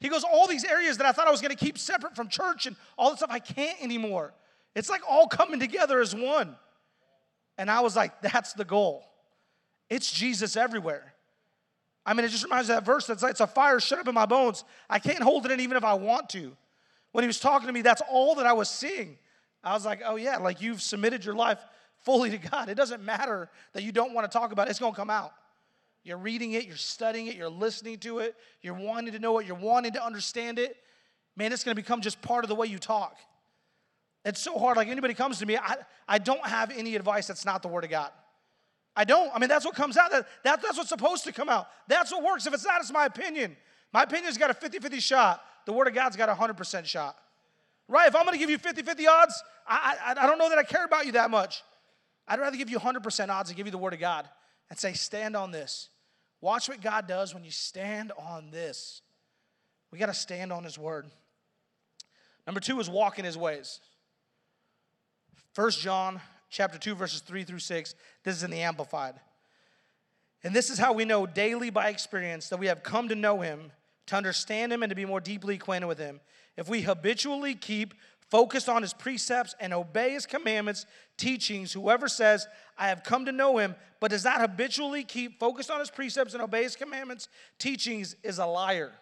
He 0.00 0.08
goes, 0.08 0.24
All 0.24 0.46
these 0.46 0.64
areas 0.64 0.98
that 0.98 1.06
I 1.06 1.12
thought 1.12 1.28
I 1.28 1.30
was 1.30 1.40
going 1.40 1.56
to 1.56 1.64
keep 1.64 1.78
separate 1.78 2.16
from 2.16 2.28
church 2.28 2.66
and 2.66 2.76
all 2.96 3.10
this 3.10 3.20
stuff, 3.20 3.30
I 3.30 3.38
can't 3.38 3.80
anymore. 3.82 4.34
It's 4.74 4.90
like 4.90 5.02
all 5.08 5.26
coming 5.26 5.60
together 5.60 6.00
as 6.00 6.14
one. 6.14 6.56
And 7.58 7.70
I 7.70 7.80
was 7.80 7.96
like, 7.96 8.20
That's 8.22 8.52
the 8.52 8.64
goal. 8.64 9.04
It's 9.88 10.10
Jesus 10.10 10.56
everywhere. 10.56 11.14
I 12.04 12.14
mean, 12.14 12.24
it 12.24 12.28
just 12.28 12.44
reminds 12.44 12.68
me 12.68 12.74
of 12.74 12.84
that 12.84 12.86
verse 12.86 13.06
that's 13.06 13.22
like, 13.22 13.32
it's 13.32 13.40
a 13.40 13.48
fire 13.48 13.80
shut 13.80 13.98
up 13.98 14.06
in 14.06 14.14
my 14.14 14.26
bones. 14.26 14.64
I 14.88 15.00
can't 15.00 15.22
hold 15.22 15.44
it 15.44 15.50
in 15.50 15.58
even 15.58 15.76
if 15.76 15.82
I 15.82 15.94
want 15.94 16.28
to. 16.30 16.56
When 17.10 17.24
he 17.24 17.26
was 17.26 17.40
talking 17.40 17.66
to 17.66 17.72
me, 17.72 17.82
that's 17.82 18.02
all 18.08 18.36
that 18.36 18.46
I 18.46 18.52
was 18.52 18.70
seeing. 18.70 19.18
I 19.64 19.72
was 19.72 19.84
like, 19.84 20.02
oh 20.04 20.14
yeah, 20.14 20.36
like 20.36 20.60
you've 20.60 20.80
submitted 20.80 21.24
your 21.24 21.34
life 21.34 21.58
fully 22.04 22.30
to 22.30 22.38
God. 22.38 22.68
It 22.68 22.76
doesn't 22.76 23.02
matter 23.02 23.50
that 23.72 23.82
you 23.82 23.90
don't 23.90 24.14
want 24.14 24.30
to 24.30 24.38
talk 24.38 24.52
about 24.52 24.68
it, 24.68 24.70
it's 24.70 24.78
going 24.78 24.92
to 24.92 24.96
come 24.96 25.10
out. 25.10 25.32
You're 26.06 26.18
reading 26.18 26.52
it, 26.52 26.66
you're 26.66 26.76
studying 26.76 27.26
it, 27.26 27.34
you're 27.34 27.48
listening 27.48 27.98
to 27.98 28.20
it, 28.20 28.36
you're 28.62 28.74
wanting 28.74 29.12
to 29.12 29.18
know 29.18 29.40
it, 29.40 29.46
you're 29.46 29.56
wanting 29.56 29.90
to 29.94 30.04
understand 30.04 30.60
it. 30.60 30.76
Man, 31.34 31.52
it's 31.52 31.64
to 31.64 31.74
become 31.74 32.00
just 32.00 32.22
part 32.22 32.44
of 32.44 32.48
the 32.48 32.54
way 32.54 32.68
you 32.68 32.78
talk. 32.78 33.16
It's 34.24 34.40
so 34.40 34.56
hard. 34.56 34.76
Like 34.76 34.86
anybody 34.86 35.14
comes 35.14 35.40
to 35.40 35.46
me, 35.46 35.56
I, 35.56 35.78
I 36.06 36.18
don't 36.18 36.46
have 36.46 36.70
any 36.70 36.94
advice 36.94 37.26
that's 37.26 37.44
not 37.44 37.60
the 37.60 37.66
Word 37.66 37.82
of 37.82 37.90
God. 37.90 38.12
I 38.94 39.02
don't. 39.02 39.32
I 39.34 39.40
mean, 39.40 39.48
that's 39.48 39.64
what 39.64 39.74
comes 39.74 39.96
out. 39.96 40.12
That, 40.12 40.28
that, 40.44 40.62
that's 40.62 40.76
what's 40.76 40.90
supposed 40.90 41.24
to 41.24 41.32
come 41.32 41.48
out. 41.48 41.66
That's 41.88 42.12
what 42.12 42.22
works. 42.22 42.46
If 42.46 42.54
it's 42.54 42.64
not, 42.64 42.80
it's 42.80 42.92
my 42.92 43.06
opinion. 43.06 43.56
My 43.92 44.04
opinion's 44.04 44.38
got 44.38 44.50
a 44.50 44.54
50 44.54 44.78
50 44.78 45.00
shot. 45.00 45.42
The 45.66 45.72
Word 45.72 45.88
of 45.88 45.94
God's 45.94 46.16
got 46.16 46.28
a 46.28 46.34
100% 46.34 46.84
shot. 46.84 47.16
Right? 47.88 48.06
If 48.06 48.14
I'm 48.14 48.22
going 48.22 48.34
to 48.34 48.38
give 48.38 48.48
you 48.48 48.58
50 48.58 48.82
50 48.82 49.08
odds, 49.08 49.42
I, 49.66 49.96
I, 50.04 50.22
I 50.22 50.26
don't 50.28 50.38
know 50.38 50.50
that 50.50 50.58
I 50.58 50.62
care 50.62 50.84
about 50.84 51.04
you 51.04 51.12
that 51.12 51.32
much. 51.32 51.64
I'd 52.28 52.38
rather 52.38 52.56
give 52.56 52.70
you 52.70 52.78
100% 52.78 53.28
odds 53.28 53.50
and 53.50 53.56
give 53.56 53.66
you 53.66 53.72
the 53.72 53.78
Word 53.78 53.92
of 53.92 53.98
God 53.98 54.28
and 54.70 54.78
say, 54.78 54.92
stand 54.92 55.36
on 55.36 55.50
this. 55.50 55.88
Watch 56.40 56.68
what 56.68 56.80
God 56.80 57.06
does 57.06 57.34
when 57.34 57.44
you 57.44 57.50
stand 57.50 58.12
on 58.18 58.50
this. 58.50 59.02
We 59.90 59.98
got 59.98 60.06
to 60.06 60.14
stand 60.14 60.52
on 60.52 60.64
His 60.64 60.78
Word. 60.78 61.06
Number 62.46 62.60
two 62.60 62.78
is 62.80 62.88
walk 62.88 63.18
in 63.18 63.24
His 63.24 63.38
ways. 63.38 63.80
First 65.52 65.80
John 65.80 66.20
chapter 66.50 66.78
2, 66.78 66.94
verses 66.94 67.20
3 67.20 67.44
through 67.44 67.60
6. 67.60 67.94
This 68.24 68.36
is 68.36 68.42
in 68.42 68.50
the 68.50 68.60
Amplified. 68.60 69.14
And 70.44 70.54
this 70.54 70.70
is 70.70 70.78
how 70.78 70.92
we 70.92 71.04
know 71.04 71.26
daily 71.26 71.70
by 71.70 71.88
experience 71.88 72.50
that 72.50 72.58
we 72.58 72.66
have 72.66 72.82
come 72.82 73.08
to 73.08 73.14
know 73.14 73.40
him, 73.40 73.72
to 74.06 74.16
understand 74.16 74.72
him, 74.72 74.82
and 74.82 74.90
to 74.90 74.96
be 74.96 75.04
more 75.04 75.20
deeply 75.20 75.56
acquainted 75.56 75.86
with 75.86 75.98
him. 75.98 76.20
If 76.56 76.68
we 76.68 76.82
habitually 76.82 77.54
keep 77.54 77.94
focused 78.30 78.68
on 78.68 78.82
his 78.82 78.92
precepts 78.92 79.54
and 79.60 79.72
obey 79.72 80.12
his 80.12 80.26
commandments, 80.26 80.86
teachings, 81.16 81.72
whoever 81.72 82.08
says, 82.08 82.46
I 82.76 82.88
have 82.88 83.04
come 83.04 83.24
to 83.26 83.32
know 83.32 83.58
him, 83.58 83.74
but 84.00 84.10
does 84.10 84.24
not 84.24 84.40
habitually 84.40 85.04
keep 85.04 85.38
focused 85.38 85.70
on 85.70 85.80
his 85.80 85.90
precepts 85.90 86.34
and 86.34 86.42
obey 86.42 86.62
his 86.62 86.76
commandments, 86.76 87.28
teachings, 87.58 88.16
is 88.22 88.38
a 88.38 88.46
liar. 88.46 88.92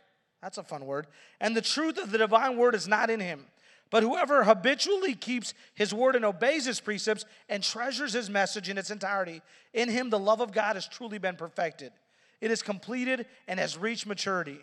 That's 0.43 0.59
a 0.59 0.62
fun 0.62 0.85
word. 0.85 1.07
And 1.40 1.57
the 1.57 1.62
truth 1.62 1.99
of 1.99 2.11
the 2.11 2.19
divine 2.19 2.57
word 2.57 2.75
is 2.75 2.87
not 2.87 3.09
in 3.11 3.21
him. 3.21 3.47
But 3.90 4.02
whoever 4.02 4.45
habitually 4.45 5.14
keeps 5.14 5.54
his 5.75 5.95
word 5.95 6.16
and 6.16 6.25
obeys 6.25 6.64
his 6.64 6.81
precepts 6.81 7.25
and 7.49 7.62
treasures 7.62 8.12
his 8.12 8.28
message 8.28 8.69
in 8.69 8.76
its 8.76 8.90
entirety, 8.90 9.40
in 9.73 9.88
him 9.88 10.11
the 10.11 10.19
love 10.19 10.40
of 10.40 10.52
God 10.52 10.75
has 10.75 10.88
truly 10.88 11.19
been 11.19 11.37
perfected. 11.37 11.93
It 12.40 12.50
is 12.50 12.61
completed 12.61 13.26
and 13.47 13.61
has 13.61 13.78
reached 13.78 14.07
maturity. 14.07 14.59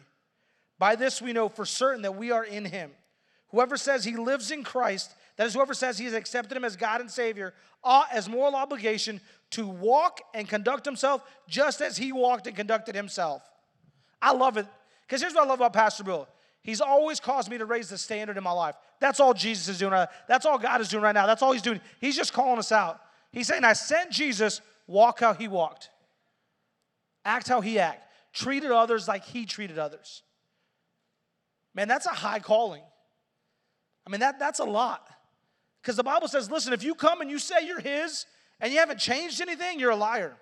By 0.78 0.96
this 0.96 1.22
we 1.22 1.34
know 1.34 1.50
for 1.50 1.66
certain 1.66 2.02
that 2.02 2.16
we 2.16 2.32
are 2.32 2.44
in 2.44 2.66
him. 2.66 2.92
Whoever 3.52 3.78
says 3.78 4.04
he 4.04 4.16
lives 4.16 4.52
in 4.52 4.64
Christ, 4.64 5.14
that 5.38 5.48
is, 5.48 5.54
whoever 5.54 5.74
says 5.74 5.98
he 5.98 6.06
has 6.06 6.14
accepted 6.14 6.56
him 6.56 6.66
as 6.66 6.76
God 6.76 7.02
and 7.02 7.12
Savior, 7.12 7.54
ought 7.84 8.08
as 8.12 8.30
moral 8.30 8.56
obligation 8.56 9.22
to 9.52 9.68
walk 9.68 10.22
and 10.34 10.48
conduct 10.48 10.86
himself 10.86 11.24
just 11.48 11.82
as 11.82 11.98
he 11.98 12.12
walked 12.12 12.48
and 12.48 12.56
conducted 12.56 12.96
himself. 12.96 13.42
I 14.22 14.34
love 14.34 14.58
it. 14.58 14.68
Because 15.06 15.22
here's 15.22 15.34
what 15.34 15.46
I 15.46 15.48
love 15.48 15.60
about 15.60 15.74
Pastor 15.74 16.04
Bill. 16.04 16.28
He's 16.64 16.80
always 16.80 17.20
caused 17.20 17.50
me 17.50 17.58
to 17.58 17.66
raise 17.66 17.90
the 17.90 17.98
standard 17.98 18.38
in 18.38 18.44
my 18.44 18.52
life. 18.52 18.76
That's 19.00 19.20
all 19.20 19.34
Jesus 19.34 19.68
is 19.68 19.80
doing. 19.80 19.92
Right 19.92 20.08
That's 20.28 20.46
all 20.46 20.60
God 20.60 20.80
is 20.80 20.90
doing 20.90 21.04
right 21.04 21.14
now. 21.14 21.26
That's 21.26 21.42
all 21.42 21.52
He's 21.52 21.64
doing. 21.64 21.82
He's 22.00 22.16
just 22.16 22.34
calling 22.34 22.60
us 22.60 22.72
out. 22.72 23.02
He's 23.32 23.48
saying, 23.48 23.64
I 23.64 23.74
sent 23.74 24.12
Jesus, 24.12 24.62
walk 24.88 25.22
how 25.22 25.34
He 25.34 25.48
walked, 25.48 25.90
act 27.26 27.48
how 27.48 27.62
He 27.62 27.80
acted, 27.80 28.04
treated 28.32 28.72
others 28.72 29.08
like 29.08 29.26
He 29.26 29.46
treated 29.46 29.80
others. 29.80 30.22
Man, 31.74 31.88
that's 31.88 32.06
a 32.06 32.10
high 32.10 32.40
calling. 32.40 32.84
I 34.06 34.10
mean, 34.10 34.22
that, 34.22 34.40
that's 34.40 34.60
a 34.60 34.66
lot. 34.66 35.08
Because 35.82 35.96
the 35.96 36.04
Bible 36.04 36.28
says, 36.28 36.50
listen, 36.52 36.74
if 36.74 36.84
you 36.84 36.96
come 36.96 37.22
and 37.22 37.30
you 37.30 37.40
say 37.40 37.66
you're 37.66 37.80
His 37.80 38.26
and 38.60 38.72
you 38.72 38.80
haven't 38.80 39.00
changed 39.00 39.42
anything, 39.42 39.80
you're 39.80 39.92
a 39.92 39.96
liar. 39.96 40.36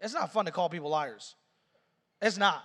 It's 0.00 0.14
not 0.14 0.32
fun 0.32 0.44
to 0.46 0.50
call 0.50 0.68
people 0.68 0.90
liars. 0.90 1.34
It's 2.20 2.36
not. 2.36 2.62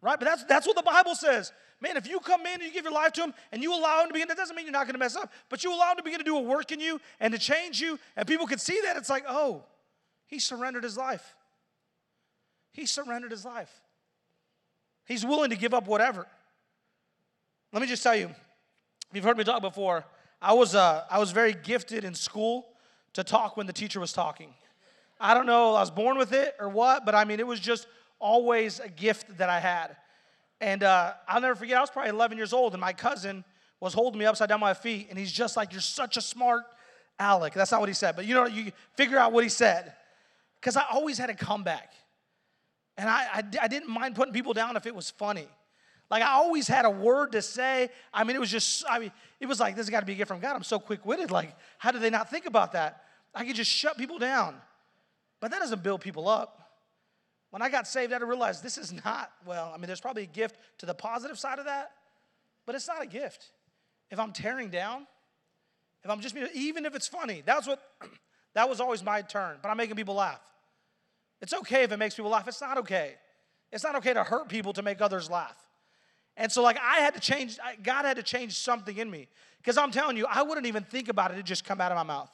Right? 0.00 0.18
But 0.18 0.26
that's, 0.26 0.44
that's 0.44 0.66
what 0.66 0.76
the 0.76 0.82
Bible 0.82 1.14
says. 1.14 1.52
Man, 1.80 1.96
if 1.96 2.08
you 2.08 2.18
come 2.20 2.40
in 2.46 2.54
and 2.54 2.62
you 2.62 2.72
give 2.72 2.84
your 2.84 2.92
life 2.92 3.12
to 3.14 3.22
Him 3.22 3.34
and 3.52 3.62
you 3.62 3.72
allow 3.72 4.02
Him 4.02 4.08
to 4.08 4.12
begin, 4.12 4.28
that 4.28 4.36
doesn't 4.36 4.56
mean 4.56 4.64
you're 4.64 4.72
not 4.72 4.86
going 4.86 4.94
to 4.94 4.98
mess 4.98 5.16
up, 5.16 5.32
but 5.48 5.62
you 5.62 5.72
allow 5.72 5.92
Him 5.92 5.98
to 5.98 6.02
begin 6.02 6.18
to 6.18 6.24
do 6.24 6.36
a 6.36 6.40
work 6.40 6.72
in 6.72 6.80
you 6.80 7.00
and 7.20 7.32
to 7.32 7.38
change 7.38 7.80
you, 7.80 7.98
and 8.16 8.26
people 8.26 8.46
can 8.46 8.58
see 8.58 8.80
that, 8.84 8.96
it's 8.96 9.10
like, 9.10 9.24
oh, 9.28 9.64
He 10.26 10.38
surrendered 10.38 10.84
His 10.84 10.96
life. 10.96 11.34
He 12.72 12.86
surrendered 12.86 13.30
His 13.30 13.44
life. 13.44 13.70
He's 15.06 15.24
willing 15.24 15.50
to 15.50 15.56
give 15.56 15.72
up 15.72 15.86
whatever. 15.86 16.26
Let 17.72 17.82
me 17.82 17.88
just 17.88 18.02
tell 18.02 18.16
you, 18.16 18.30
you've 19.12 19.24
heard 19.24 19.36
me 19.36 19.44
talk 19.44 19.60
before, 19.60 20.04
I 20.40 20.54
was, 20.54 20.74
uh, 20.74 21.04
I 21.10 21.18
was 21.18 21.32
very 21.32 21.52
gifted 21.52 22.04
in 22.04 22.14
school 22.14 22.66
to 23.12 23.22
talk 23.22 23.56
when 23.56 23.66
the 23.66 23.72
teacher 23.72 24.00
was 24.00 24.12
talking. 24.12 24.54
I 25.20 25.34
don't 25.34 25.46
know, 25.46 25.74
I 25.74 25.80
was 25.80 25.90
born 25.90 26.16
with 26.16 26.32
it 26.32 26.54
or 26.58 26.68
what, 26.68 27.04
but 27.04 27.14
I 27.14 27.24
mean, 27.24 27.40
it 27.40 27.46
was 27.46 27.60
just 27.60 27.86
always 28.18 28.80
a 28.80 28.88
gift 28.88 29.36
that 29.38 29.50
I 29.50 29.60
had. 29.60 29.96
And 30.60 30.82
uh, 30.82 31.12
I'll 31.26 31.40
never 31.40 31.54
forget, 31.54 31.76
I 31.76 31.80
was 31.80 31.90
probably 31.90 32.10
11 32.10 32.36
years 32.38 32.52
old, 32.52 32.72
and 32.72 32.80
my 32.80 32.92
cousin 32.92 33.44
was 33.80 33.92
holding 33.92 34.18
me 34.18 34.24
upside 34.24 34.48
down 34.48 34.60
my 34.60 34.74
feet, 34.74 35.08
and 35.10 35.18
he's 35.18 35.30
just 35.30 35.56
like, 35.56 35.72
You're 35.72 35.80
such 35.80 36.16
a 36.16 36.20
smart 36.20 36.64
Alec. 37.18 37.52
That's 37.52 37.72
not 37.72 37.80
what 37.80 37.88
he 37.88 37.94
said, 37.94 38.16
but 38.16 38.24
you 38.26 38.34
know, 38.34 38.46
you 38.46 38.72
figure 38.94 39.18
out 39.18 39.32
what 39.32 39.42
he 39.42 39.50
said. 39.50 39.92
Because 40.60 40.76
I 40.76 40.84
always 40.90 41.18
had 41.18 41.30
a 41.30 41.34
comeback. 41.34 41.92
And 42.96 43.08
I, 43.08 43.26
I, 43.34 43.42
I 43.62 43.68
didn't 43.68 43.88
mind 43.88 44.14
putting 44.14 44.32
people 44.32 44.52
down 44.52 44.76
if 44.76 44.86
it 44.86 44.94
was 44.94 45.10
funny. 45.10 45.48
Like 46.10 46.22
I 46.22 46.32
always 46.32 46.66
had 46.66 46.84
a 46.84 46.90
word 46.90 47.32
to 47.32 47.42
say. 47.42 47.90
I 48.12 48.24
mean, 48.24 48.36
it 48.36 48.40
was 48.40 48.50
just, 48.50 48.84
I 48.88 48.98
mean, 48.98 49.12
it 49.40 49.46
was 49.46 49.60
like, 49.60 49.76
this 49.76 49.86
has 49.86 49.90
got 49.90 50.00
to 50.00 50.06
be 50.06 50.12
a 50.12 50.16
gift 50.16 50.28
from 50.28 50.40
God. 50.40 50.56
I'm 50.56 50.62
so 50.62 50.78
quick 50.78 51.04
witted. 51.04 51.30
Like, 51.30 51.54
how 51.78 51.90
did 51.90 52.00
they 52.00 52.10
not 52.10 52.30
think 52.30 52.46
about 52.46 52.72
that? 52.72 53.04
I 53.34 53.44
could 53.44 53.56
just 53.56 53.70
shut 53.70 53.98
people 53.98 54.18
down. 54.18 54.54
But 55.40 55.50
that 55.50 55.60
doesn't 55.60 55.82
build 55.82 56.00
people 56.00 56.28
up. 56.28 56.58
When 57.50 57.62
I 57.62 57.68
got 57.68 57.86
saved, 57.86 58.12
I 58.12 58.16
had 58.16 58.20
to 58.20 58.26
realize 58.26 58.60
this 58.60 58.76
is 58.76 58.92
not, 58.92 59.30
well, 59.46 59.70
I 59.74 59.78
mean, 59.78 59.86
there's 59.86 60.00
probably 60.00 60.24
a 60.24 60.26
gift 60.26 60.56
to 60.78 60.86
the 60.86 60.94
positive 60.94 61.38
side 61.38 61.58
of 61.58 61.64
that, 61.64 61.92
but 62.66 62.74
it's 62.74 62.86
not 62.86 63.02
a 63.02 63.06
gift. 63.06 63.52
If 64.10 64.18
I'm 64.18 64.32
tearing 64.32 64.68
down, 64.68 65.06
if 66.04 66.10
I'm 66.10 66.20
just, 66.20 66.36
even 66.54 66.84
if 66.84 66.94
it's 66.94 67.08
funny, 67.08 67.42
that's 67.44 67.66
what, 67.66 67.80
that 68.54 68.68
was 68.68 68.80
always 68.80 69.02
my 69.02 69.22
turn, 69.22 69.58
but 69.62 69.70
I'm 69.70 69.78
making 69.78 69.96
people 69.96 70.14
laugh. 70.14 70.40
It's 71.40 71.54
okay 71.54 71.84
if 71.84 71.92
it 71.92 71.96
makes 71.96 72.14
people 72.14 72.30
laugh. 72.30 72.46
It's 72.48 72.60
not 72.60 72.78
okay. 72.78 73.14
It's 73.72 73.84
not 73.84 73.94
okay 73.96 74.12
to 74.12 74.24
hurt 74.24 74.48
people 74.48 74.72
to 74.74 74.82
make 74.82 75.00
others 75.00 75.30
laugh. 75.30 75.56
And 76.38 76.50
so, 76.50 76.62
like, 76.62 76.78
I 76.80 77.00
had 77.00 77.14
to 77.14 77.20
change, 77.20 77.58
God 77.82 78.04
had 78.04 78.16
to 78.16 78.22
change 78.22 78.56
something 78.56 78.96
in 78.96 79.10
me. 79.10 79.26
Because 79.58 79.76
I'm 79.76 79.90
telling 79.90 80.16
you, 80.16 80.24
I 80.30 80.42
wouldn't 80.42 80.66
even 80.66 80.84
think 80.84 81.08
about 81.08 81.32
it, 81.32 81.38
it 81.38 81.44
just 81.44 81.64
come 81.64 81.80
out 81.80 81.90
of 81.90 81.96
my 81.96 82.04
mouth. 82.04 82.30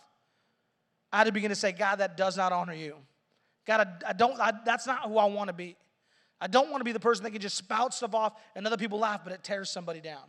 I 1.11 1.19
had 1.19 1.25
to 1.25 1.33
begin 1.33 1.49
to 1.49 1.57
say, 1.57 1.73
God, 1.73 1.97
that 1.97 2.17
does 2.17 2.37
not 2.37 2.53
honor 2.53 2.75
you. 2.75 2.97
God, 3.67 3.81
I, 4.05 4.11
I 4.11 4.13
don't, 4.13 4.39
I, 4.39 4.53
that's 4.65 4.87
not 4.87 5.09
who 5.09 5.17
I 5.17 5.25
want 5.25 5.49
to 5.49 5.55
be. 5.55 5.77
I 6.39 6.47
don't 6.49 6.71
want 6.71 6.81
to 6.81 6.85
be 6.85 6.93
the 6.93 7.01
person 7.01 7.25
that 7.25 7.31
can 7.31 7.41
just 7.41 7.57
spout 7.57 7.95
stuff 7.95 8.15
off 8.15 8.39
and 8.55 8.67
other 8.67 8.77
people 8.77 8.99
laugh, 8.99 9.23
but 9.25 9.33
it 9.33 9.43
tears 9.43 9.71
somebody 9.71 10.01
down. 10.01 10.23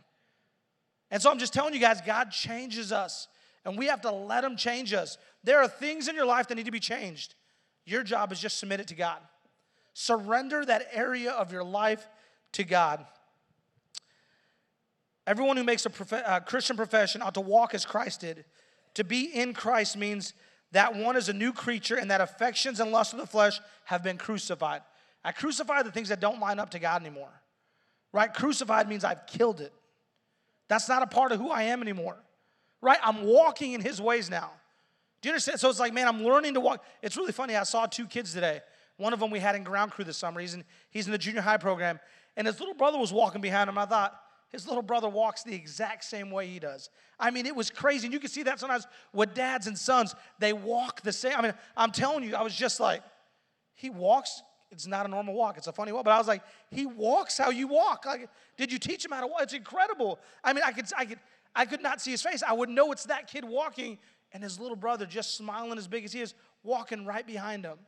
And 1.10 1.20
so 1.20 1.30
I'm 1.30 1.38
just 1.38 1.52
telling 1.52 1.74
you 1.74 1.80
guys, 1.80 2.00
God 2.00 2.30
changes 2.30 2.92
us, 2.92 3.28
and 3.64 3.76
we 3.76 3.86
have 3.86 4.00
to 4.00 4.10
let 4.10 4.42
Him 4.42 4.56
change 4.56 4.94
us. 4.94 5.18
There 5.44 5.60
are 5.60 5.68
things 5.68 6.08
in 6.08 6.14
your 6.14 6.24
life 6.24 6.48
that 6.48 6.54
need 6.54 6.64
to 6.64 6.72
be 6.72 6.80
changed. 6.80 7.34
Your 7.84 8.02
job 8.02 8.32
is 8.32 8.40
just 8.40 8.58
submit 8.58 8.80
it 8.80 8.88
to 8.88 8.94
God. 8.94 9.18
Surrender 9.92 10.64
that 10.64 10.88
area 10.92 11.32
of 11.32 11.52
your 11.52 11.62
life 11.62 12.08
to 12.52 12.64
God. 12.64 13.04
Everyone 15.26 15.56
who 15.56 15.64
makes 15.64 15.84
a 15.86 15.90
prof- 15.90 16.12
uh, 16.12 16.40
Christian 16.40 16.76
profession 16.76 17.22
ought 17.22 17.34
to 17.34 17.40
walk 17.40 17.74
as 17.74 17.84
Christ 17.84 18.20
did. 18.20 18.44
To 18.94 19.04
be 19.04 19.24
in 19.24 19.52
Christ 19.54 19.96
means 19.96 20.34
that 20.72 20.94
one 20.94 21.16
is 21.16 21.28
a 21.28 21.32
new 21.32 21.52
creature 21.52 21.96
and 21.96 22.10
that 22.10 22.20
affections 22.20 22.80
and 22.80 22.92
lusts 22.92 23.12
of 23.12 23.18
the 23.18 23.26
flesh 23.26 23.60
have 23.84 24.02
been 24.02 24.18
crucified. 24.18 24.82
I 25.24 25.32
crucify 25.32 25.82
the 25.82 25.90
things 25.90 26.08
that 26.10 26.20
don't 26.20 26.40
line 26.40 26.58
up 26.58 26.70
to 26.70 26.78
God 26.78 27.02
anymore. 27.02 27.42
Right? 28.12 28.32
Crucified 28.32 28.88
means 28.88 29.04
I've 29.04 29.26
killed 29.26 29.60
it. 29.60 29.72
That's 30.68 30.88
not 30.88 31.02
a 31.02 31.06
part 31.06 31.32
of 31.32 31.40
who 31.40 31.50
I 31.50 31.64
am 31.64 31.82
anymore. 31.82 32.16
Right? 32.80 32.98
I'm 33.02 33.24
walking 33.24 33.72
in 33.72 33.80
his 33.80 34.00
ways 34.00 34.30
now. 34.30 34.50
Do 35.20 35.28
you 35.28 35.32
understand? 35.32 35.58
So 35.58 35.68
it's 35.68 35.80
like, 35.80 35.92
man, 35.92 36.06
I'm 36.06 36.22
learning 36.22 36.54
to 36.54 36.60
walk. 36.60 36.84
It's 37.02 37.16
really 37.16 37.32
funny. 37.32 37.56
I 37.56 37.64
saw 37.64 37.86
two 37.86 38.06
kids 38.06 38.32
today. 38.32 38.60
One 38.96 39.12
of 39.12 39.20
them 39.20 39.30
we 39.30 39.40
had 39.40 39.56
in 39.56 39.64
ground 39.64 39.90
crew 39.90 40.04
this 40.04 40.16
summer. 40.16 40.40
He's 40.40 40.54
in, 40.54 40.64
he's 40.90 41.06
in 41.06 41.12
the 41.12 41.18
junior 41.18 41.40
high 41.40 41.56
program. 41.56 41.98
And 42.36 42.46
his 42.46 42.60
little 42.60 42.74
brother 42.74 42.98
was 42.98 43.12
walking 43.12 43.40
behind 43.40 43.68
him. 43.68 43.78
I 43.78 43.86
thought, 43.86 44.18
his 44.56 44.66
little 44.66 44.82
brother 44.82 45.08
walks 45.08 45.42
the 45.42 45.54
exact 45.54 46.04
same 46.04 46.30
way 46.30 46.46
he 46.46 46.58
does. 46.58 46.88
I 47.20 47.30
mean, 47.30 47.44
it 47.44 47.54
was 47.54 47.70
crazy. 47.70 48.06
And 48.06 48.12
you 48.14 48.18
can 48.18 48.30
see 48.30 48.42
that 48.44 48.58
sometimes 48.58 48.86
with 49.12 49.34
dads 49.34 49.66
and 49.66 49.76
sons, 49.76 50.14
they 50.38 50.52
walk 50.54 51.02
the 51.02 51.12
same. 51.12 51.34
I 51.36 51.42
mean, 51.42 51.54
I'm 51.76 51.92
telling 51.92 52.24
you, 52.24 52.34
I 52.34 52.42
was 52.42 52.54
just 52.54 52.80
like, 52.80 53.02
he 53.74 53.90
walks. 53.90 54.42
It's 54.70 54.86
not 54.86 55.04
a 55.04 55.08
normal 55.08 55.34
walk. 55.34 55.58
It's 55.58 55.66
a 55.66 55.72
funny 55.72 55.92
walk. 55.92 56.04
But 56.04 56.12
I 56.12 56.18
was 56.18 56.26
like, 56.26 56.42
he 56.70 56.86
walks 56.86 57.36
how 57.36 57.50
you 57.50 57.68
walk. 57.68 58.06
Like, 58.06 58.30
did 58.56 58.72
you 58.72 58.78
teach 58.78 59.04
him 59.04 59.12
how 59.12 59.20
to 59.20 59.26
walk? 59.26 59.42
It's 59.42 59.52
incredible. 59.52 60.18
I 60.42 60.52
mean, 60.54 60.64
I 60.64 60.72
could, 60.72 60.86
I 60.96 61.04
could, 61.04 61.18
I 61.54 61.66
could 61.66 61.82
not 61.82 62.00
see 62.00 62.12
his 62.12 62.22
face. 62.22 62.42
I 62.42 62.52
would 62.52 62.70
know 62.70 62.92
it's 62.92 63.04
that 63.04 63.26
kid 63.28 63.44
walking, 63.44 63.98
and 64.32 64.42
his 64.42 64.58
little 64.58 64.76
brother 64.76 65.06
just 65.06 65.36
smiling 65.36 65.76
as 65.78 65.86
big 65.86 66.04
as 66.04 66.12
he 66.12 66.20
is, 66.20 66.34
walking 66.64 67.04
right 67.04 67.26
behind 67.26 67.64
him. 67.64 67.78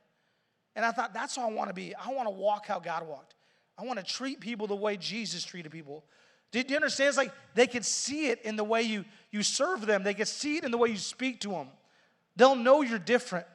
And 0.77 0.85
I 0.85 0.93
thought, 0.93 1.13
that's 1.15 1.35
how 1.35 1.49
I 1.49 1.53
want 1.53 1.69
to 1.69 1.75
be. 1.75 1.95
I 1.95 2.13
want 2.13 2.29
to 2.29 2.35
walk 2.35 2.67
how 2.67 2.79
God 2.79 3.07
walked. 3.09 3.35
I 3.77 3.85
want 3.85 3.99
to 3.99 4.05
treat 4.05 4.41
people 4.41 4.67
the 4.67 4.77
way 4.77 4.97
Jesus 4.97 5.45
treated 5.45 5.73
people. 5.73 6.05
Did 6.51 6.71
you 6.71 6.77
understand? 6.77 7.09
It's 7.09 7.19
like 7.19 7.33
they 7.55 7.67
can 7.67 7.83
see 7.83 8.29
it 8.29 8.43
in 8.43 8.57
the 8.57 8.65
way 8.65 8.83
you, 8.83 9.05
you 9.31 9.43
serve 9.43 9.87
them, 9.87 10.03
they 10.03 10.15
can 10.15 10.27
see 10.27 10.57
it 10.57 10.65
in 10.65 10.71
the 10.71 10.79
way 10.79 10.89
you 10.89 10.97
speak 10.97 11.41
to 11.41 11.51
them. 11.51 11.69
They'll 12.37 12.57
know 12.57 12.83
you're 12.83 12.99
different. 12.99 13.47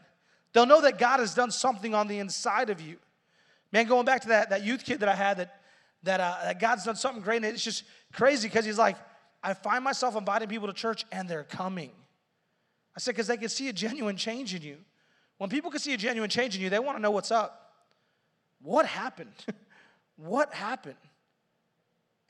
They'll 0.52 0.66
know 0.66 0.82
that 0.82 1.00
God 1.00 1.20
has 1.20 1.34
done 1.34 1.52
something 1.52 1.96
on 1.96 2.08
the 2.08 2.20
inside 2.20 2.70
of 2.70 2.80
you. 2.80 2.98
Man, 3.72 3.88
going 3.88 4.06
back 4.06 4.22
to 4.22 4.28
that, 4.28 4.52
that 4.52 4.64
youth 4.64 4.84
kid 4.84 5.00
that 5.00 5.10
I 5.10 5.16
had, 5.16 5.38
that, 5.38 5.62
that, 6.04 6.20
uh, 6.20 6.38
that 6.44 6.60
God's 6.60 6.84
done 6.84 6.96
something 6.96 7.24
great, 7.24 7.38
and 7.38 7.46
it's 7.46 7.64
just 7.64 7.86
crazy 8.14 8.48
because 8.48 8.66
he's 8.66 8.78
like, 8.78 8.98
I 9.42 9.54
find 9.54 9.84
myself 9.84 10.16
inviting 10.16 10.48
people 10.48 10.68
to 10.68 10.74
church 10.74 11.06
and 11.12 11.28
they're 11.28 11.44
coming. 11.44 11.92
I 12.96 13.00
said, 13.00 13.12
because 13.12 13.28
they 13.28 13.38
can 13.38 13.50
see 13.50 13.70
a 13.70 13.74
genuine 13.74 14.16
change 14.16 14.54
in 14.54 14.62
you. 14.62 14.78
When 15.38 15.50
people 15.50 15.72
can 15.72 15.80
see 15.80 15.94
a 15.94 15.98
genuine 15.98 16.30
change 16.30 16.56
in 16.56 16.62
you, 16.62 16.70
they 16.70 16.80
want 16.80 16.98
to 16.98 17.02
know 17.02 17.12
what's 17.12 17.32
up. 17.32 17.74
What 18.62 18.86
happened? 18.86 19.34
what 20.16 20.54
happened? 20.54 20.96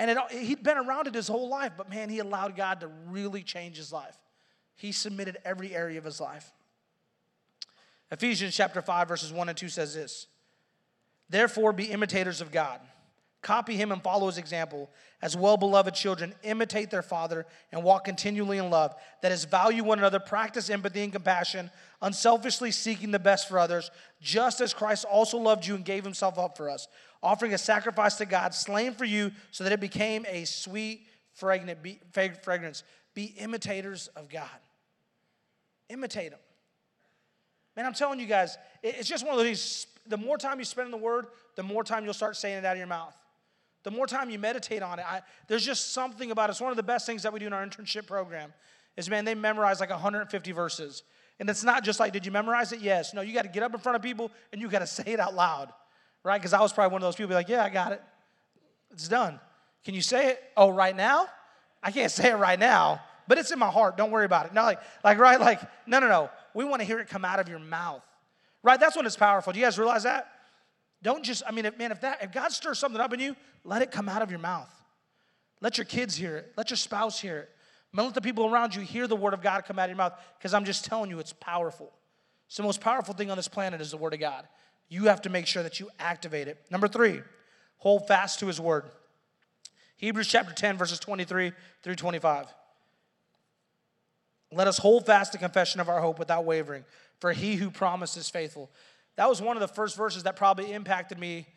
And 0.04 0.12
it, 0.12 0.18
he'd 0.32 0.64
been 0.64 0.78
around 0.78 1.08
it 1.08 1.16
his 1.16 1.30
whole 1.30 1.48
life, 1.48 1.72
but 1.78 1.90
man, 1.90 2.10
he 2.10 2.20
allowed 2.20 2.58
God 2.58 2.82
to 2.82 2.90
really 3.08 3.42
change 3.42 3.78
his 3.78 3.94
life. 3.94 4.18
He 4.76 4.92
submitted 4.92 5.38
every 5.46 5.74
area 5.74 5.98
of 5.98 6.04
his 6.04 6.20
life. 6.20 6.52
Ephesians 8.12 8.54
chapter 8.54 8.82
5, 8.82 9.08
verses 9.08 9.32
1 9.32 9.48
and 9.48 9.58
2 9.58 9.70
says 9.70 9.96
this 9.96 10.28
Therefore, 11.30 11.72
be 11.72 11.86
imitators 11.86 12.42
of 12.42 12.52
God. 12.52 12.82
Copy 13.42 13.78
him 13.78 13.94
and 13.94 14.04
follow 14.04 14.28
his 14.28 14.38
example. 14.38 14.90
As 15.22 15.38
well 15.38 15.56
beloved 15.56 15.96
children, 15.96 16.36
imitate 16.44 16.92
their 16.92 17.02
father 17.02 17.46
and 17.72 17.82
walk 17.82 18.04
continually 18.04 18.58
in 18.58 18.70
love. 18.70 18.94
That 19.22 19.32
is, 19.32 19.46
value 19.46 19.86
one 19.86 20.00
another, 20.00 20.20
practice 20.20 20.70
empathy 20.70 21.02
and 21.02 21.14
compassion, 21.14 21.72
unselfishly 22.02 22.72
seeking 22.72 23.12
the 23.12 23.20
best 23.20 23.48
for 23.48 23.58
others, 23.58 23.90
just 24.22 24.60
as 24.60 24.74
Christ 24.74 25.06
also 25.06 25.38
loved 25.38 25.66
you 25.66 25.76
and 25.76 25.86
gave 25.86 26.04
himself 26.04 26.38
up 26.38 26.58
for 26.58 26.70
us, 26.70 26.90
offering 27.24 27.54
a 27.54 27.58
sacrifice 27.58 28.16
to 28.16 28.26
God, 28.26 28.54
slain 28.54 28.94
for 28.94 29.06
you, 29.06 29.32
so 29.52 29.64
that 29.64 29.74
it 29.74 29.80
became 29.80 30.26
a 30.30 30.46
sweet 30.46 31.08
fragrant 31.34 31.80
fragrance. 32.14 32.84
Be 33.16 33.34
imitators 33.38 34.10
of 34.16 34.30
God. 34.30 34.50
Imitate 35.90 36.32
him. 36.32 36.40
Man, 37.76 37.86
I'm 37.86 37.94
telling 37.94 38.20
you 38.20 38.28
guys, 38.28 38.58
it's 38.84 39.08
just 39.08 39.26
one 39.26 39.38
of 39.38 39.44
those 39.44 39.88
the 40.06 40.18
more 40.18 40.38
time 40.38 40.60
you 40.60 40.66
spend 40.66 40.88
in 40.88 40.92
the 40.92 40.98
Word, 40.98 41.28
the 41.56 41.64
more 41.64 41.84
time 41.84 42.04
you'll 42.04 42.14
start 42.14 42.36
saying 42.36 42.58
it 42.58 42.66
out 42.66 42.74
of 42.74 42.78
your 42.78 42.88
mouth. 42.88 43.16
The 43.84 43.92
more 43.92 44.06
time 44.06 44.30
you 44.30 44.40
meditate 44.40 44.82
on 44.82 45.00
it, 45.00 45.06
I, 45.08 45.22
there's 45.48 45.66
just 45.66 45.94
something 45.94 46.32
about 46.32 46.50
it. 46.50 46.52
It's 46.52 46.62
one 46.62 46.72
of 46.72 46.78
the 46.78 46.84
best 46.84 47.06
things 47.06 47.24
that 47.24 47.34
we 47.34 47.40
do 47.40 47.48
in 47.48 47.54
our 47.54 47.66
internship 47.66 48.06
program. 48.06 48.54
Is 48.96 49.10
man, 49.10 49.26
they 49.26 49.34
memorize 49.34 49.80
like 49.80 49.90
150 49.90 50.52
verses, 50.52 51.04
and 51.40 51.50
it's 51.50 51.64
not 51.64 51.84
just 51.84 52.00
like, 52.00 52.14
did 52.14 52.26
you 52.26 52.32
memorize 52.32 52.72
it? 52.72 52.80
Yes. 52.80 53.14
No, 53.14 53.22
you 53.22 53.34
got 53.34 53.42
to 53.42 53.50
get 53.50 53.64
up 53.64 53.74
in 53.74 53.80
front 53.80 53.96
of 53.96 54.02
people 54.02 54.32
and 54.52 54.62
you 54.62 54.70
got 54.70 54.80
to 54.80 54.88
say 54.88 55.14
it 55.14 55.20
out 55.20 55.34
loud, 55.36 55.72
right? 56.24 56.40
Because 56.40 56.54
I 56.54 56.62
was 56.62 56.74
probably 56.74 56.94
one 56.94 57.02
of 57.02 57.08
those 57.08 57.16
people, 57.16 57.30
be 57.30 57.36
like, 57.36 57.50
yeah, 57.50 57.64
I 57.64 57.70
got 57.70 57.92
it. 57.92 58.02
It's 58.92 59.08
done. 59.08 59.40
Can 59.84 59.94
you 59.94 60.02
say 60.02 60.30
it? 60.30 60.44
Oh, 60.56 60.70
right 60.70 60.96
now? 60.96 61.28
I 61.82 61.92
can't 61.92 62.12
say 62.12 62.32
it 62.32 62.36
right 62.36 62.58
now, 62.58 63.02
but 63.28 63.38
it's 63.38 63.52
in 63.52 63.60
my 63.60 63.70
heart. 63.70 63.98
Don't 63.98 64.12
worry 64.12 64.26
about 64.26 64.46
it. 64.46 64.54
No, 64.54 64.64
like, 64.64 64.80
like 65.04 65.18
right, 65.18 65.40
like, 65.40 65.60
no, 65.86 66.00
no, 66.00 66.08
no. 66.08 66.30
We 66.54 66.64
want 66.64 66.82
to 66.82 66.86
hear 66.86 67.00
it 67.00 67.10
come 67.10 67.26
out 67.26 67.40
of 67.40 67.50
your 67.50 67.60
mouth. 67.60 68.04
Right? 68.62 68.80
That's 68.80 68.96
when 68.96 69.06
it's 69.06 69.18
powerful. 69.18 69.52
Do 69.52 69.60
you 69.60 69.66
guys 69.66 69.78
realize 69.78 70.04
that? 70.04 70.30
Don't 71.02 71.24
just, 71.24 71.44
I 71.46 71.52
mean, 71.52 71.66
if, 71.66 71.78
man, 71.78 71.92
if 71.92 72.00
that 72.02 72.24
if 72.24 72.32
God 72.32 72.54
stirs 72.54 72.80
something 72.80 73.02
up 73.02 73.12
in 73.14 73.20
you, 73.20 73.36
let 73.66 73.82
it 73.82 73.92
come 73.92 74.08
out 74.08 74.22
of 74.22 74.30
your 74.30 74.40
mouth. 74.40 74.70
Let 75.60 75.78
your 75.78 75.86
kids 75.86 76.16
hear 76.16 76.38
it. 76.38 76.54
Let 76.56 76.70
your 76.70 76.78
spouse 76.78 77.20
hear 77.20 77.40
it. 77.40 77.50
Man, 77.92 78.06
let 78.06 78.16
the 78.16 78.22
people 78.22 78.46
around 78.46 78.74
you 78.74 78.82
hear 78.82 79.06
the 79.06 79.16
word 79.16 79.34
of 79.34 79.42
God 79.42 79.66
come 79.66 79.78
out 79.78 79.84
of 79.84 79.90
your 79.90 79.98
mouth. 79.98 80.14
Because 80.38 80.54
I'm 80.54 80.64
just 80.64 80.86
telling 80.86 81.10
you, 81.10 81.20
it's 81.20 81.34
powerful. 81.34 81.92
It's 82.48 82.56
the 82.56 82.64
most 82.64 82.80
powerful 82.80 83.14
thing 83.14 83.30
on 83.30 83.38
this 83.38 83.50
planet 83.50 83.82
is 83.82 83.92
the 83.92 83.98
word 83.98 84.14
of 84.14 84.20
God. 84.20 84.48
You 84.94 85.06
have 85.06 85.24
to 85.24 85.30
make 85.32 85.48
sure 85.48 85.64
that 85.64 85.80
you 85.80 85.90
activate 86.00 86.48
it. 86.48 86.64
Number 86.70 86.88
three, 86.88 87.22
hold 87.78 88.08
fast 88.08 88.38
to 88.42 88.46
his 88.46 88.62
word. 88.62 88.86
Hebrews 89.98 90.28
chapter 90.28 90.54
10, 90.54 90.78
verses 90.78 91.00
23 91.00 91.52
through 91.82 91.96
25. 91.96 92.46
Let 94.52 94.68
us 94.68 94.78
hold 94.78 95.08
fast 95.08 95.32
the 95.32 95.40
confession 95.40 95.82
of 95.82 95.90
our 95.90 96.00
hope 96.00 96.20
without 96.20 96.46
wavering, 96.46 96.86
for 97.20 97.34
he 97.34 97.56
who 97.56 97.72
promised 97.72 98.18
is 98.18 98.30
faithful. 98.30 98.70
That 99.16 99.28
was 99.28 99.42
one 99.42 99.58
of 99.58 99.62
the 99.62 99.68
first 99.68 99.98
verses 99.98 100.22
that 100.24 100.36
probably 100.36 100.72
impacted 100.72 101.18
me, 101.18 101.48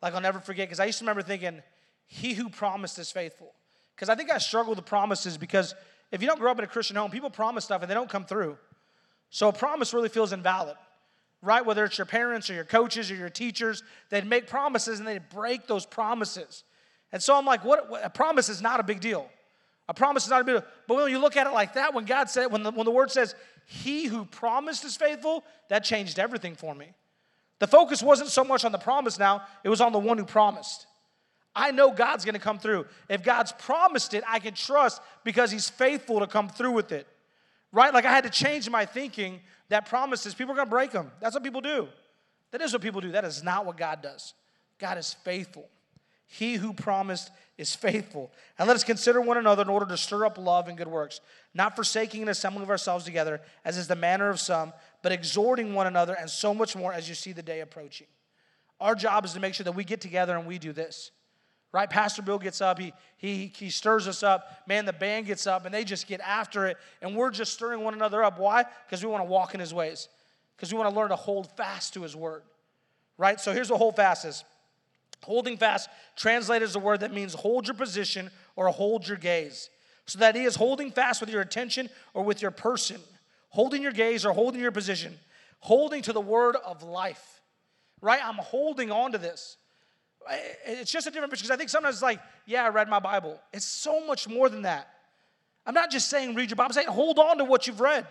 like 0.00 0.14
I'll 0.14 0.22
never 0.22 0.40
forget, 0.40 0.66
because 0.66 0.80
I 0.80 0.86
used 0.86 1.00
to 1.00 1.04
remember 1.04 1.20
thinking, 1.20 1.62
he 2.06 2.32
who 2.32 2.48
promised 2.48 2.98
is 2.98 3.12
faithful. 3.12 3.52
Because 3.94 4.08
I 4.08 4.14
think 4.14 4.30
I 4.30 4.38
struggle 4.38 4.74
with 4.74 4.82
promises 4.86 5.36
because 5.36 5.74
if 6.12 6.22
you 6.22 6.28
don't 6.28 6.40
grow 6.40 6.50
up 6.50 6.58
in 6.58 6.64
a 6.64 6.66
Christian 6.66 6.96
home, 6.96 7.10
people 7.10 7.28
promise 7.28 7.66
stuff 7.66 7.82
and 7.82 7.90
they 7.90 7.94
don't 7.94 8.08
come 8.08 8.24
through. 8.24 8.56
So 9.28 9.48
a 9.48 9.52
promise 9.52 9.92
really 9.92 10.08
feels 10.08 10.32
invalid, 10.32 10.76
right? 11.46 11.64
Whether 11.64 11.84
it's 11.84 11.96
your 11.96 12.06
parents 12.06 12.50
or 12.50 12.54
your 12.54 12.64
coaches 12.64 13.10
or 13.10 13.14
your 13.14 13.30
teachers, 13.30 13.82
they'd 14.10 14.26
make 14.26 14.48
promises 14.48 14.98
and 14.98 15.06
they'd 15.06 15.28
break 15.30 15.66
those 15.66 15.86
promises. 15.86 16.64
And 17.12 17.22
so 17.22 17.36
I'm 17.36 17.46
like, 17.46 17.64
what, 17.64 17.88
what 17.88 18.04
a 18.04 18.10
promise 18.10 18.48
is 18.48 18.60
not 18.60 18.80
a 18.80 18.82
big 18.82 19.00
deal. 19.00 19.30
A 19.88 19.94
promise 19.94 20.24
is 20.24 20.30
not 20.30 20.40
a 20.40 20.44
big 20.44 20.56
deal. 20.56 20.64
But 20.88 20.96
when 20.96 21.10
you 21.10 21.20
look 21.20 21.36
at 21.36 21.46
it 21.46 21.52
like 21.52 21.74
that, 21.74 21.94
when 21.94 22.04
God 22.04 22.28
said, 22.28 22.46
when 22.46 22.64
the, 22.64 22.72
when 22.72 22.84
the 22.84 22.90
word 22.90 23.12
says, 23.12 23.34
he 23.64 24.06
who 24.06 24.24
promised 24.24 24.84
is 24.84 24.96
faithful, 24.96 25.44
that 25.68 25.84
changed 25.84 26.18
everything 26.18 26.56
for 26.56 26.74
me. 26.74 26.92
The 27.60 27.66
focus 27.66 28.02
wasn't 28.02 28.30
so 28.30 28.44
much 28.44 28.64
on 28.64 28.72
the 28.72 28.78
promise 28.78 29.18
now, 29.18 29.42
it 29.64 29.68
was 29.68 29.80
on 29.80 29.92
the 29.92 29.98
one 29.98 30.18
who 30.18 30.24
promised. 30.24 30.86
I 31.54 31.70
know 31.70 31.90
God's 31.90 32.24
gonna 32.24 32.38
come 32.38 32.58
through. 32.58 32.86
If 33.08 33.22
God's 33.22 33.52
promised 33.52 34.12
it, 34.12 34.22
I 34.28 34.40
can 34.40 34.52
trust 34.52 35.00
because 35.24 35.50
He's 35.50 35.70
faithful 35.70 36.20
to 36.20 36.26
come 36.26 36.50
through 36.50 36.72
with 36.72 36.92
it. 36.92 37.06
Right? 37.72 37.94
Like 37.94 38.04
I 38.04 38.12
had 38.12 38.24
to 38.24 38.30
change 38.30 38.68
my 38.68 38.84
thinking 38.84 39.40
that 39.68 39.88
promises, 39.88 40.34
people 40.34 40.52
are 40.52 40.56
gonna 40.56 40.70
break 40.70 40.90
them. 40.90 41.10
That's 41.20 41.34
what 41.34 41.42
people 41.42 41.60
do. 41.60 41.88
That 42.52 42.60
is 42.60 42.72
what 42.72 42.82
people 42.82 43.00
do. 43.00 43.12
That 43.12 43.24
is 43.24 43.42
not 43.42 43.66
what 43.66 43.76
God 43.76 44.02
does. 44.02 44.34
God 44.78 44.98
is 44.98 45.14
faithful. 45.14 45.68
He 46.26 46.54
who 46.54 46.72
promised 46.72 47.30
is 47.56 47.74
faithful. 47.74 48.32
And 48.58 48.66
let 48.66 48.74
us 48.74 48.84
consider 48.84 49.20
one 49.20 49.38
another 49.38 49.62
in 49.62 49.68
order 49.68 49.86
to 49.86 49.96
stir 49.96 50.26
up 50.26 50.38
love 50.38 50.68
and 50.68 50.76
good 50.76 50.88
works, 50.88 51.20
not 51.54 51.76
forsaking 51.76 52.22
an 52.22 52.28
assembling 52.28 52.64
of 52.64 52.70
ourselves 52.70 53.04
together, 53.04 53.40
as 53.64 53.78
is 53.78 53.88
the 53.88 53.96
manner 53.96 54.28
of 54.28 54.40
some, 54.40 54.72
but 55.02 55.12
exhorting 55.12 55.72
one 55.74 55.86
another, 55.86 56.14
and 56.14 56.28
so 56.28 56.52
much 56.52 56.76
more 56.76 56.92
as 56.92 57.08
you 57.08 57.14
see 57.14 57.32
the 57.32 57.42
day 57.42 57.60
approaching. 57.60 58.08
Our 58.80 58.94
job 58.94 59.24
is 59.24 59.32
to 59.32 59.40
make 59.40 59.54
sure 59.54 59.64
that 59.64 59.72
we 59.72 59.84
get 59.84 60.00
together 60.00 60.36
and 60.36 60.46
we 60.46 60.58
do 60.58 60.72
this. 60.72 61.12
Right? 61.72 61.90
Pastor 61.90 62.22
Bill 62.22 62.38
gets 62.38 62.60
up, 62.60 62.78
he, 62.78 62.92
he, 63.16 63.52
he 63.54 63.70
stirs 63.70 64.08
us 64.08 64.22
up. 64.22 64.62
Man, 64.66 64.86
the 64.86 64.92
band 64.92 65.26
gets 65.26 65.46
up, 65.46 65.66
and 65.66 65.74
they 65.74 65.84
just 65.84 66.06
get 66.06 66.20
after 66.20 66.66
it. 66.66 66.78
And 67.02 67.14
we're 67.14 67.30
just 67.30 67.52
stirring 67.52 67.80
one 67.80 67.92
another 67.92 68.24
up. 68.24 68.38
Why? 68.38 68.64
Because 68.86 69.04
we 69.04 69.10
want 69.10 69.22
to 69.22 69.28
walk 69.28 69.52
in 69.52 69.60
his 69.60 69.74
ways, 69.74 70.08
because 70.56 70.72
we 70.72 70.78
want 70.78 70.90
to 70.90 70.96
learn 70.98 71.10
to 71.10 71.16
hold 71.16 71.50
fast 71.56 71.94
to 71.94 72.02
his 72.02 72.16
word. 72.16 72.42
Right? 73.18 73.40
So 73.40 73.52
here's 73.52 73.70
what 73.70 73.78
hold 73.78 73.96
fast 73.96 74.24
is 74.24 74.44
Holding 75.22 75.56
fast 75.56 75.88
translated 76.14 76.68
as 76.68 76.76
a 76.76 76.78
word 76.78 77.00
that 77.00 77.12
means 77.12 77.34
hold 77.34 77.66
your 77.66 77.74
position 77.74 78.30
or 78.54 78.68
hold 78.68 79.08
your 79.08 79.16
gaze. 79.16 79.70
So 80.06 80.18
that 80.20 80.36
is 80.36 80.54
holding 80.54 80.90
fast 80.92 81.20
with 81.20 81.30
your 81.30 81.40
attention 81.40 81.88
or 82.14 82.22
with 82.22 82.42
your 82.42 82.50
person, 82.50 83.00
holding 83.48 83.82
your 83.82 83.92
gaze 83.92 84.24
or 84.24 84.32
holding 84.32 84.60
your 84.60 84.72
position, 84.72 85.18
holding 85.60 86.02
to 86.02 86.12
the 86.12 86.20
word 86.20 86.56
of 86.64 86.82
life. 86.82 87.40
Right? 88.00 88.20
I'm 88.22 88.36
holding 88.36 88.92
on 88.92 89.12
to 89.12 89.18
this. 89.18 89.56
It's 90.66 90.90
just 90.90 91.06
a 91.06 91.10
different 91.10 91.30
picture 91.30 91.44
because 91.44 91.54
I 91.54 91.56
think 91.56 91.70
sometimes 91.70 91.96
it's 91.96 92.02
like, 92.02 92.20
yeah, 92.46 92.64
I 92.64 92.68
read 92.68 92.88
my 92.88 92.98
Bible. 92.98 93.40
It's 93.52 93.64
so 93.64 94.04
much 94.06 94.28
more 94.28 94.48
than 94.48 94.62
that. 94.62 94.88
I'm 95.64 95.74
not 95.74 95.90
just 95.90 96.08
saying 96.08 96.34
read 96.34 96.50
your 96.50 96.56
Bible, 96.56 96.66
I'm 96.66 96.72
saying 96.72 96.88
hold 96.88 97.18
on 97.18 97.38
to 97.38 97.44
what 97.44 97.66
you've 97.66 97.80
read. 97.80 98.06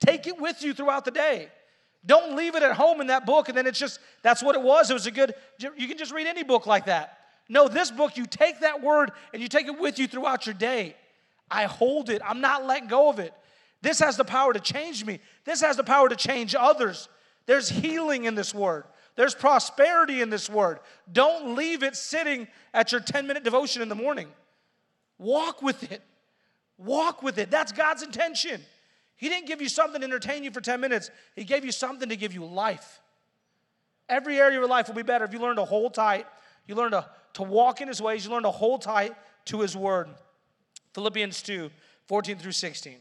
Take 0.00 0.26
it 0.26 0.40
with 0.40 0.62
you 0.62 0.74
throughout 0.74 1.04
the 1.04 1.10
day. 1.10 1.48
Don't 2.04 2.36
leave 2.36 2.54
it 2.54 2.62
at 2.62 2.72
home 2.72 3.00
in 3.00 3.08
that 3.08 3.26
book 3.26 3.48
and 3.48 3.56
then 3.56 3.66
it's 3.66 3.78
just, 3.78 4.00
that's 4.22 4.42
what 4.42 4.54
it 4.54 4.62
was. 4.62 4.90
It 4.90 4.94
was 4.94 5.06
a 5.06 5.10
good, 5.10 5.34
you 5.58 5.88
can 5.88 5.98
just 5.98 6.12
read 6.12 6.26
any 6.26 6.42
book 6.42 6.66
like 6.66 6.86
that. 6.86 7.18
No, 7.48 7.68
this 7.68 7.90
book, 7.90 8.16
you 8.16 8.26
take 8.26 8.60
that 8.60 8.82
word 8.82 9.12
and 9.32 9.40
you 9.40 9.48
take 9.48 9.66
it 9.66 9.78
with 9.78 9.98
you 9.98 10.06
throughout 10.06 10.46
your 10.46 10.54
day. 10.54 10.96
I 11.50 11.64
hold 11.64 12.10
it, 12.10 12.20
I'm 12.24 12.40
not 12.40 12.66
letting 12.66 12.88
go 12.88 13.08
of 13.08 13.18
it. 13.18 13.32
This 13.82 14.00
has 14.00 14.16
the 14.16 14.24
power 14.24 14.52
to 14.52 14.60
change 14.60 15.04
me, 15.04 15.20
this 15.44 15.60
has 15.60 15.76
the 15.76 15.84
power 15.84 16.08
to 16.08 16.16
change 16.16 16.54
others. 16.58 17.08
There's 17.46 17.68
healing 17.68 18.24
in 18.24 18.34
this 18.34 18.52
word. 18.52 18.84
There's 19.16 19.34
prosperity 19.34 20.20
in 20.20 20.30
this 20.30 20.48
word. 20.48 20.78
Don't 21.10 21.56
leave 21.56 21.82
it 21.82 21.96
sitting 21.96 22.46
at 22.72 22.92
your 22.92 23.00
10 23.00 23.26
minute 23.26 23.44
devotion 23.44 23.82
in 23.82 23.88
the 23.88 23.94
morning. 23.94 24.28
Walk 25.18 25.62
with 25.62 25.90
it. 25.90 26.02
Walk 26.78 27.22
with 27.22 27.38
it. 27.38 27.50
That's 27.50 27.72
God's 27.72 28.02
intention. 28.02 28.60
He 29.16 29.30
didn't 29.30 29.46
give 29.46 29.62
you 29.62 29.70
something 29.70 30.02
to 30.02 30.06
entertain 30.06 30.44
you 30.44 30.50
for 30.50 30.60
10 30.60 30.80
minutes, 30.80 31.10
He 31.34 31.44
gave 31.44 31.64
you 31.64 31.72
something 31.72 32.10
to 32.10 32.16
give 32.16 32.34
you 32.34 32.44
life. 32.44 33.00
Every 34.08 34.38
area 34.38 34.58
of 34.58 34.60
your 34.60 34.68
life 34.68 34.88
will 34.88 34.94
be 34.94 35.02
better 35.02 35.24
if 35.24 35.32
you 35.32 35.40
learn 35.40 35.56
to 35.56 35.64
hold 35.64 35.94
tight, 35.94 36.26
you 36.66 36.74
learn 36.74 36.92
to, 36.92 37.08
to 37.34 37.42
walk 37.42 37.80
in 37.80 37.88
His 37.88 38.00
ways, 38.00 38.24
you 38.24 38.30
learn 38.30 38.42
to 38.42 38.50
hold 38.50 38.82
tight 38.82 39.14
to 39.46 39.60
His 39.60 39.74
word. 39.76 40.08
Philippians 40.92 41.42
2 41.42 41.70
14 42.06 42.38
through 42.38 42.52
16. 42.52 42.98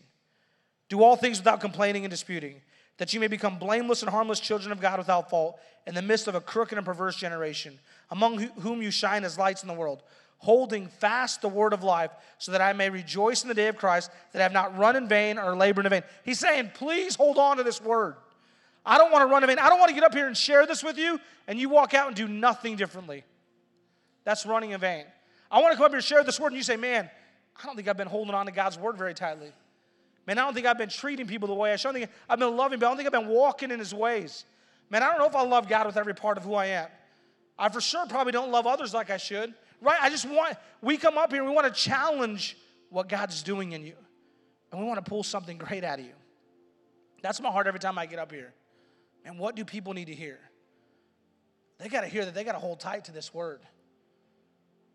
Do 0.87 1.03
all 1.03 1.15
things 1.15 1.37
without 1.37 1.61
complaining 1.61 2.05
and 2.05 2.11
disputing, 2.11 2.61
that 2.97 3.13
you 3.13 3.19
may 3.19 3.27
become 3.27 3.59
blameless 3.59 4.01
and 4.01 4.09
harmless 4.09 4.39
children 4.39 4.71
of 4.71 4.79
God 4.79 4.97
without 4.97 5.29
fault 5.29 5.59
in 5.85 5.95
the 5.95 6.01
midst 6.01 6.27
of 6.27 6.35
a 6.35 6.41
crooked 6.41 6.77
and 6.77 6.85
perverse 6.85 7.15
generation, 7.15 7.77
among 8.09 8.37
whom 8.37 8.81
you 8.81 8.91
shine 8.91 9.23
as 9.23 9.37
lights 9.37 9.61
in 9.61 9.67
the 9.67 9.73
world 9.73 10.01
holding 10.37 10.87
fast 10.87 11.41
the 11.41 11.49
word 11.49 11.73
of 11.73 11.83
life, 11.83 12.11
so 12.37 12.51
that 12.51 12.61
I 12.61 12.73
may 12.73 12.89
rejoice 12.89 13.43
in 13.43 13.47
the 13.47 13.55
day 13.55 13.67
of 13.67 13.77
Christ, 13.77 14.11
that 14.31 14.39
I 14.39 14.43
have 14.43 14.51
not 14.51 14.77
run 14.77 14.95
in 14.95 15.07
vain 15.07 15.39
or 15.39 15.55
labored 15.55 15.85
in 15.85 15.89
vain. 15.89 16.03
He's 16.23 16.39
saying, 16.39 16.71
please 16.75 17.15
hold 17.15 17.37
on 17.37 17.57
to 17.57 17.63
this 17.63 17.81
word. 17.81 18.15
I 18.85 18.99
don't 18.99 19.11
want 19.11 19.27
to 19.27 19.31
run 19.31 19.43
in 19.43 19.47
vain. 19.47 19.57
I 19.57 19.69
don't 19.69 19.79
want 19.79 19.89
to 19.89 19.95
get 19.95 20.03
up 20.03 20.13
here 20.13 20.27
and 20.27 20.37
share 20.37 20.67
this 20.67 20.83
with 20.83 20.97
you, 20.97 21.19
and 21.47 21.59
you 21.59 21.69
walk 21.69 21.93
out 21.93 22.07
and 22.07 22.15
do 22.15 22.27
nothing 22.27 22.75
differently. 22.75 23.23
That's 24.23 24.45
running 24.45 24.71
in 24.71 24.79
vain. 24.79 25.05
I 25.49 25.61
want 25.61 25.71
to 25.71 25.77
come 25.77 25.85
up 25.85 25.91
here 25.91 25.97
and 25.97 26.05
share 26.05 26.23
this 26.23 26.39
word, 26.39 26.47
and 26.47 26.57
you 26.57 26.63
say, 26.63 26.75
man, 26.75 27.09
I 27.59 27.65
don't 27.65 27.75
think 27.75 27.87
I've 27.87 27.97
been 27.97 28.07
holding 28.07 28.35
on 28.35 28.45
to 28.45 28.51
God's 28.51 28.77
word 28.77 28.97
very 28.97 29.13
tightly. 29.13 29.51
Man, 30.27 30.39
I 30.39 30.41
don't 30.43 30.53
think 30.53 30.65
I've 30.65 30.77
been 30.77 30.89
treating 30.89 31.27
people 31.27 31.47
the 31.47 31.53
way 31.53 31.71
I 31.71 31.75
should. 31.75 31.89
I 31.89 31.93
think 31.93 32.09
I've 32.27 32.39
been 32.39 32.55
loving, 32.55 32.79
but 32.79 32.87
I 32.87 32.89
don't 32.89 32.97
think 32.97 33.07
I've 33.07 33.21
been 33.21 33.29
walking 33.29 33.71
in 33.71 33.79
his 33.79 33.93
ways. 33.93 34.45
Man, 34.89 35.03
I 35.03 35.09
don't 35.09 35.19
know 35.19 35.27
if 35.27 35.35
I 35.35 35.43
love 35.43 35.67
God 35.67 35.85
with 35.85 35.97
every 35.97 36.15
part 36.15 36.37
of 36.37 36.43
who 36.43 36.53
I 36.55 36.67
am. 36.67 36.87
I 37.57 37.69
for 37.69 37.81
sure 37.81 38.05
probably 38.07 38.31
don't 38.31 38.51
love 38.51 38.67
others 38.67 38.93
like 38.93 39.09
I 39.09 39.17
should. 39.17 39.53
Right? 39.81 39.97
I 40.01 40.09
just 40.09 40.27
want, 40.27 40.57
we 40.81 40.97
come 40.97 41.17
up 41.17 41.31
here 41.31 41.43
we 41.43 41.51
want 41.51 41.73
to 41.73 41.79
challenge 41.79 42.57
what 42.89 43.09
God's 43.09 43.43
doing 43.43 43.73
in 43.73 43.85
you. 43.85 43.95
And 44.71 44.81
we 44.81 44.87
want 44.87 45.03
to 45.03 45.07
pull 45.07 45.23
something 45.23 45.57
great 45.57 45.83
out 45.83 45.99
of 45.99 46.05
you. 46.05 46.13
That's 47.21 47.39
my 47.39 47.49
heart 47.49 47.67
every 47.67 47.79
time 47.79 47.97
I 47.97 48.05
get 48.05 48.19
up 48.19 48.31
here. 48.31 48.53
And 49.25 49.39
what 49.39 49.55
do 49.55 49.65
people 49.65 49.93
need 49.93 50.05
to 50.05 50.15
hear? 50.15 50.39
They 51.77 51.89
got 51.89 52.01
to 52.01 52.07
hear 52.07 52.25
that 52.25 52.33
they 52.33 52.43
got 52.43 52.53
to 52.53 52.59
hold 52.59 52.79
tight 52.79 53.05
to 53.05 53.11
this 53.11 53.33
word. 53.33 53.61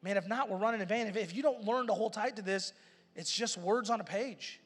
Man, 0.02 0.16
if 0.16 0.26
not, 0.26 0.48
we're 0.48 0.56
running 0.56 0.80
in 0.80 0.88
vain. 0.88 1.06
If, 1.06 1.16
if 1.16 1.34
you 1.34 1.42
don't 1.42 1.64
learn 1.64 1.86
to 1.88 1.92
hold 1.92 2.14
tight 2.14 2.36
to 2.36 2.42
this, 2.42 2.72
it's 3.14 3.30
just 3.30 3.58
words 3.58 3.90
on 3.90 4.00
a 4.00 4.04
page. 4.04 4.60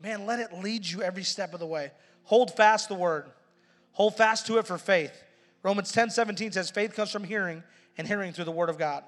Man, 0.00 0.26
let 0.26 0.40
it 0.40 0.52
lead 0.52 0.86
you 0.86 1.02
every 1.02 1.22
step 1.22 1.54
of 1.54 1.60
the 1.60 1.66
way. 1.66 1.90
Hold 2.24 2.54
fast 2.56 2.88
the 2.88 2.94
word. 2.94 3.26
Hold 3.92 4.16
fast 4.16 4.46
to 4.46 4.58
it 4.58 4.66
for 4.66 4.78
faith. 4.78 5.24
Romans 5.62 5.90
10 5.92 6.10
17 6.10 6.52
says, 6.52 6.70
faith 6.70 6.94
comes 6.94 7.10
from 7.10 7.24
hearing, 7.24 7.62
and 7.98 8.06
hearing 8.06 8.32
through 8.32 8.44
the 8.44 8.52
word 8.52 8.68
of 8.68 8.78
God. 8.78 9.04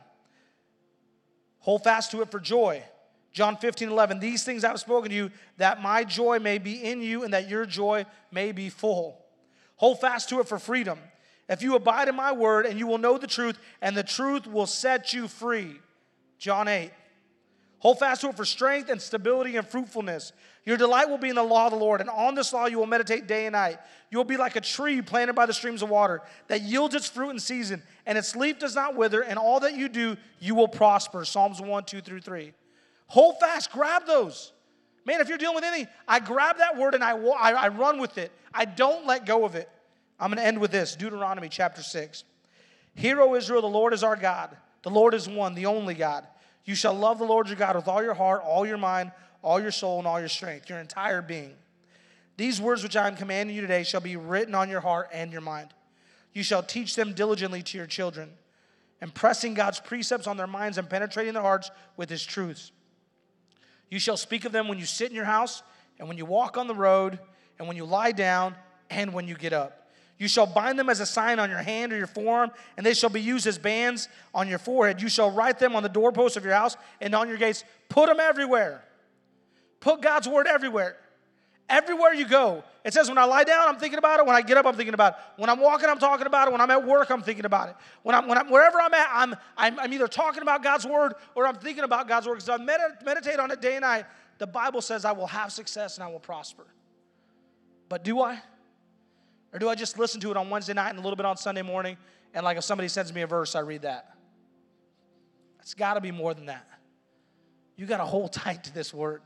Hold 1.60 1.84
fast 1.84 2.10
to 2.12 2.22
it 2.22 2.30
for 2.30 2.40
joy. 2.40 2.82
John 3.32 3.56
15, 3.56 3.88
11. 3.90 4.20
These 4.20 4.44
things 4.44 4.64
I 4.64 4.68
have 4.68 4.80
spoken 4.80 5.10
to 5.10 5.14
you, 5.14 5.30
that 5.58 5.82
my 5.82 6.04
joy 6.04 6.38
may 6.38 6.58
be 6.58 6.82
in 6.82 7.02
you 7.02 7.24
and 7.24 7.34
that 7.34 7.48
your 7.48 7.66
joy 7.66 8.06
may 8.32 8.52
be 8.52 8.70
full. 8.70 9.24
Hold 9.76 10.00
fast 10.00 10.28
to 10.30 10.40
it 10.40 10.48
for 10.48 10.58
freedom. 10.58 10.98
If 11.48 11.62
you 11.62 11.76
abide 11.76 12.08
in 12.08 12.16
my 12.16 12.32
word, 12.32 12.66
and 12.66 12.78
you 12.78 12.86
will 12.86 12.98
know 12.98 13.16
the 13.16 13.26
truth, 13.26 13.58
and 13.80 13.96
the 13.96 14.02
truth 14.02 14.46
will 14.46 14.66
set 14.66 15.12
you 15.12 15.28
free. 15.28 15.76
John 16.38 16.68
8. 16.68 16.90
Hold 17.78 17.98
fast 17.98 18.22
to 18.22 18.28
it 18.28 18.36
for 18.36 18.44
strength 18.44 18.90
and 18.90 19.00
stability 19.00 19.56
and 19.56 19.66
fruitfulness. 19.66 20.32
Your 20.68 20.76
delight 20.76 21.08
will 21.08 21.16
be 21.16 21.30
in 21.30 21.34
the 21.34 21.42
law 21.42 21.64
of 21.64 21.72
the 21.72 21.78
Lord, 21.78 22.02
and 22.02 22.10
on 22.10 22.34
this 22.34 22.52
law 22.52 22.66
you 22.66 22.76
will 22.76 22.84
meditate 22.84 23.26
day 23.26 23.46
and 23.46 23.54
night. 23.54 23.78
You 24.10 24.18
will 24.18 24.24
be 24.26 24.36
like 24.36 24.54
a 24.54 24.60
tree 24.60 25.00
planted 25.00 25.32
by 25.32 25.46
the 25.46 25.54
streams 25.54 25.80
of 25.80 25.88
water 25.88 26.20
that 26.48 26.60
yields 26.60 26.94
its 26.94 27.08
fruit 27.08 27.30
in 27.30 27.38
season, 27.38 27.82
and 28.04 28.18
its 28.18 28.36
leaf 28.36 28.58
does 28.58 28.74
not 28.74 28.94
wither, 28.94 29.22
and 29.22 29.38
all 29.38 29.60
that 29.60 29.78
you 29.78 29.88
do, 29.88 30.18
you 30.40 30.54
will 30.54 30.68
prosper. 30.68 31.24
Psalms 31.24 31.58
1, 31.58 31.84
2 31.84 32.02
through 32.02 32.20
3. 32.20 32.52
Hold 33.06 33.40
fast, 33.40 33.72
grab 33.72 34.04
those. 34.06 34.52
Man, 35.06 35.22
if 35.22 35.30
you're 35.30 35.38
dealing 35.38 35.54
with 35.54 35.64
anything, 35.64 35.88
I 36.06 36.20
grab 36.20 36.58
that 36.58 36.76
word 36.76 36.94
and 36.94 37.02
I, 37.02 37.16
I, 37.16 37.52
I 37.52 37.68
run 37.68 37.98
with 37.98 38.18
it. 38.18 38.30
I 38.52 38.66
don't 38.66 39.06
let 39.06 39.24
go 39.24 39.46
of 39.46 39.54
it. 39.54 39.70
I'm 40.20 40.28
going 40.28 40.36
to 40.36 40.44
end 40.44 40.60
with 40.60 40.70
this 40.70 40.96
Deuteronomy 40.96 41.48
chapter 41.48 41.82
6. 41.82 42.24
Hear, 42.94 43.22
O 43.22 43.34
Israel, 43.36 43.62
the 43.62 43.68
Lord 43.68 43.94
is 43.94 44.04
our 44.04 44.16
God. 44.16 44.54
The 44.82 44.90
Lord 44.90 45.14
is 45.14 45.26
one, 45.26 45.54
the 45.54 45.64
only 45.64 45.94
God. 45.94 46.26
You 46.66 46.74
shall 46.74 46.92
love 46.92 47.16
the 47.16 47.24
Lord 47.24 47.46
your 47.46 47.56
God 47.56 47.74
with 47.74 47.88
all 47.88 48.02
your 48.02 48.12
heart, 48.12 48.42
all 48.44 48.66
your 48.66 48.76
mind, 48.76 49.12
all 49.42 49.60
your 49.60 49.70
soul, 49.70 49.98
and 49.98 50.06
all 50.06 50.18
your 50.18 50.28
strength, 50.28 50.68
your 50.68 50.78
entire 50.78 51.22
being. 51.22 51.54
These 52.36 52.60
words 52.60 52.82
which 52.82 52.96
I 52.96 53.08
am 53.08 53.16
commanding 53.16 53.54
you 53.54 53.62
today 53.62 53.82
shall 53.82 54.00
be 54.00 54.16
written 54.16 54.54
on 54.54 54.68
your 54.68 54.80
heart 54.80 55.08
and 55.12 55.32
your 55.32 55.40
mind. 55.40 55.70
You 56.32 56.42
shall 56.42 56.62
teach 56.62 56.94
them 56.94 57.12
diligently 57.12 57.62
to 57.62 57.78
your 57.78 57.86
children, 57.86 58.30
impressing 59.02 59.54
God's 59.54 59.80
precepts 59.80 60.26
on 60.26 60.36
their 60.36 60.46
minds 60.46 60.78
and 60.78 60.88
penetrating 60.88 61.34
their 61.34 61.42
hearts 61.42 61.70
with 61.96 62.08
his 62.08 62.24
truths. 62.24 62.72
You 63.90 63.98
shall 63.98 64.16
speak 64.16 64.44
of 64.44 64.52
them 64.52 64.68
when 64.68 64.78
you 64.78 64.86
sit 64.86 65.10
in 65.10 65.16
your 65.16 65.24
house, 65.24 65.62
and 65.98 66.06
when 66.06 66.16
you 66.16 66.26
walk 66.26 66.56
on 66.56 66.68
the 66.68 66.74
road, 66.74 67.18
and 67.58 67.66
when 67.66 67.76
you 67.76 67.84
lie 67.84 68.12
down, 68.12 68.54
and 68.90 69.12
when 69.12 69.26
you 69.26 69.34
get 69.34 69.52
up. 69.52 69.90
You 70.18 70.28
shall 70.28 70.46
bind 70.46 70.78
them 70.78 70.88
as 70.88 71.00
a 71.00 71.06
sign 71.06 71.38
on 71.38 71.48
your 71.48 71.62
hand 71.62 71.92
or 71.92 71.96
your 71.96 72.06
forearm, 72.08 72.50
and 72.76 72.84
they 72.84 72.94
shall 72.94 73.10
be 73.10 73.20
used 73.20 73.46
as 73.46 73.56
bands 73.56 74.08
on 74.34 74.48
your 74.48 74.58
forehead. 74.58 75.00
You 75.00 75.08
shall 75.08 75.30
write 75.30 75.58
them 75.58 75.76
on 75.76 75.82
the 75.82 75.88
doorposts 75.88 76.36
of 76.36 76.44
your 76.44 76.54
house 76.54 76.76
and 77.00 77.14
on 77.14 77.28
your 77.28 77.36
gates. 77.36 77.64
Put 77.88 78.08
them 78.08 78.18
everywhere. 78.20 78.82
Put 79.80 80.00
God's 80.00 80.28
word 80.28 80.46
everywhere. 80.46 80.96
Everywhere 81.68 82.14
you 82.14 82.26
go. 82.26 82.64
It 82.84 82.94
says, 82.94 83.08
when 83.08 83.18
I 83.18 83.24
lie 83.24 83.44
down, 83.44 83.68
I'm 83.68 83.76
thinking 83.76 83.98
about 83.98 84.20
it. 84.20 84.26
When 84.26 84.34
I 84.34 84.40
get 84.40 84.56
up, 84.56 84.64
I'm 84.64 84.74
thinking 84.74 84.94
about 84.94 85.12
it. 85.12 85.18
When 85.36 85.50
I'm 85.50 85.60
walking, 85.60 85.88
I'm 85.88 85.98
talking 85.98 86.26
about 86.26 86.48
it. 86.48 86.52
When 86.52 86.62
I'm 86.62 86.70
at 86.70 86.86
work, 86.86 87.10
I'm 87.10 87.22
thinking 87.22 87.44
about 87.44 87.68
it. 87.68 87.76
When 88.02 88.14
I'm, 88.14 88.26
when 88.26 88.38
I'm 88.38 88.50
wherever 88.50 88.80
I'm 88.80 88.94
at, 88.94 89.08
I'm, 89.12 89.36
I'm, 89.56 89.78
I'm 89.78 89.92
either 89.92 90.08
talking 90.08 90.40
about 90.40 90.62
God's 90.62 90.86
word 90.86 91.14
or 91.34 91.46
I'm 91.46 91.56
thinking 91.56 91.84
about 91.84 92.08
God's 92.08 92.26
word. 92.26 92.36
Because 92.36 92.48
I 92.48 92.56
med- 92.56 92.80
meditate 93.04 93.38
on 93.38 93.50
it 93.50 93.60
day 93.60 93.74
and 93.74 93.82
night. 93.82 94.06
The 94.38 94.46
Bible 94.46 94.80
says 94.80 95.04
I 95.04 95.12
will 95.12 95.26
have 95.26 95.52
success 95.52 95.96
and 95.96 96.04
I 96.04 96.08
will 96.08 96.20
prosper. 96.20 96.64
But 97.90 98.02
do 98.02 98.22
I? 98.22 98.40
Or 99.52 99.58
do 99.58 99.68
I 99.68 99.74
just 99.74 99.98
listen 99.98 100.20
to 100.22 100.30
it 100.30 100.36
on 100.36 100.48
Wednesday 100.48 100.74
night 100.74 100.90
and 100.90 100.98
a 100.98 101.02
little 101.02 101.16
bit 101.16 101.26
on 101.26 101.36
Sunday 101.36 101.62
morning? 101.62 101.98
And 102.32 102.44
like 102.44 102.56
if 102.56 102.64
somebody 102.64 102.88
sends 102.88 103.12
me 103.12 103.22
a 103.22 103.26
verse, 103.26 103.54
I 103.54 103.60
read 103.60 103.82
that. 103.82 104.14
It's 105.60 105.74
got 105.74 105.94
to 105.94 106.00
be 106.00 106.12
more 106.12 106.32
than 106.32 106.46
that. 106.46 106.66
You 107.76 107.84
got 107.84 107.98
to 107.98 108.06
hold 108.06 108.32
tight 108.32 108.64
to 108.64 108.74
this 108.74 108.94
word. 108.94 109.20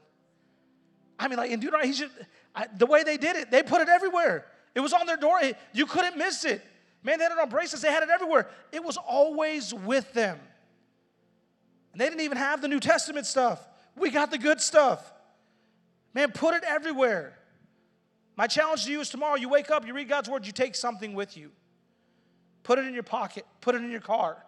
I 1.19 1.29
mean, 1.29 1.39
like 1.39 1.51
in 1.51 1.61
Deuteronomy, 1.61 1.89
he 1.89 1.95
should, 1.95 2.11
I, 2.55 2.67
the 2.77 2.87
way 2.87 3.05
they 3.05 3.17
did 3.17 3.37
it, 3.37 3.51
they 3.51 3.63
put 3.63 3.81
it 3.81 3.89
everywhere. 3.89 4.47
It 4.75 4.81
was 4.81 4.93
on 4.93 5.07
their 5.07 5.17
door. 5.17 5.39
You 5.73 5.87
couldn't 5.87 6.17
miss 6.17 6.45
it. 6.45 6.63
Man, 7.03 7.19
they 7.19 7.25
had 7.25 7.33
it 7.33 7.39
on 7.39 7.49
bracelets. 7.49 7.83
They 7.83 7.91
had 7.91 8.03
it 8.03 8.11
everywhere. 8.11 8.49
It 8.71 8.83
was 8.83 8.97
always 8.97 9.75
with 9.75 10.13
them. 10.13 10.39
And 11.93 12.01
they 12.01 12.07
didn't 12.07 12.23
even 12.23 12.39
have 12.39 12.63
the 12.63 12.69
New 12.69 12.81
Testament 12.81 13.27
stuff. 13.27 13.61
We 13.97 14.11
got 14.11 14.31
the 14.31 14.39
good 14.39 14.61
stuff. 14.61 15.13
Man, 16.15 16.33
put 16.33 16.55
it 16.55 16.65
everywhere. 16.65 17.39
My 18.37 18.47
challenge 18.47 18.85
to 18.87 18.93
you 18.93 19.01
is 19.01 19.11
tomorrow 19.11 19.37
you 19.37 19.49
wake 19.49 19.71
up, 19.71 19.87
you 19.87 19.93
read 19.93 20.09
God's 20.09 20.29
word, 20.31 20.47
you 20.47 20.53
take 20.53 20.75
something 20.75 21.15
with 21.15 21.37
you. 21.37 21.51
Put 22.63 22.79
it 22.79 22.87
in 22.87 22.95
your 22.95 23.03
pocket, 23.03 23.45
put 23.61 23.75
it 23.75 23.83
in 23.83 23.91
your 23.91 24.01
car. 24.01 24.43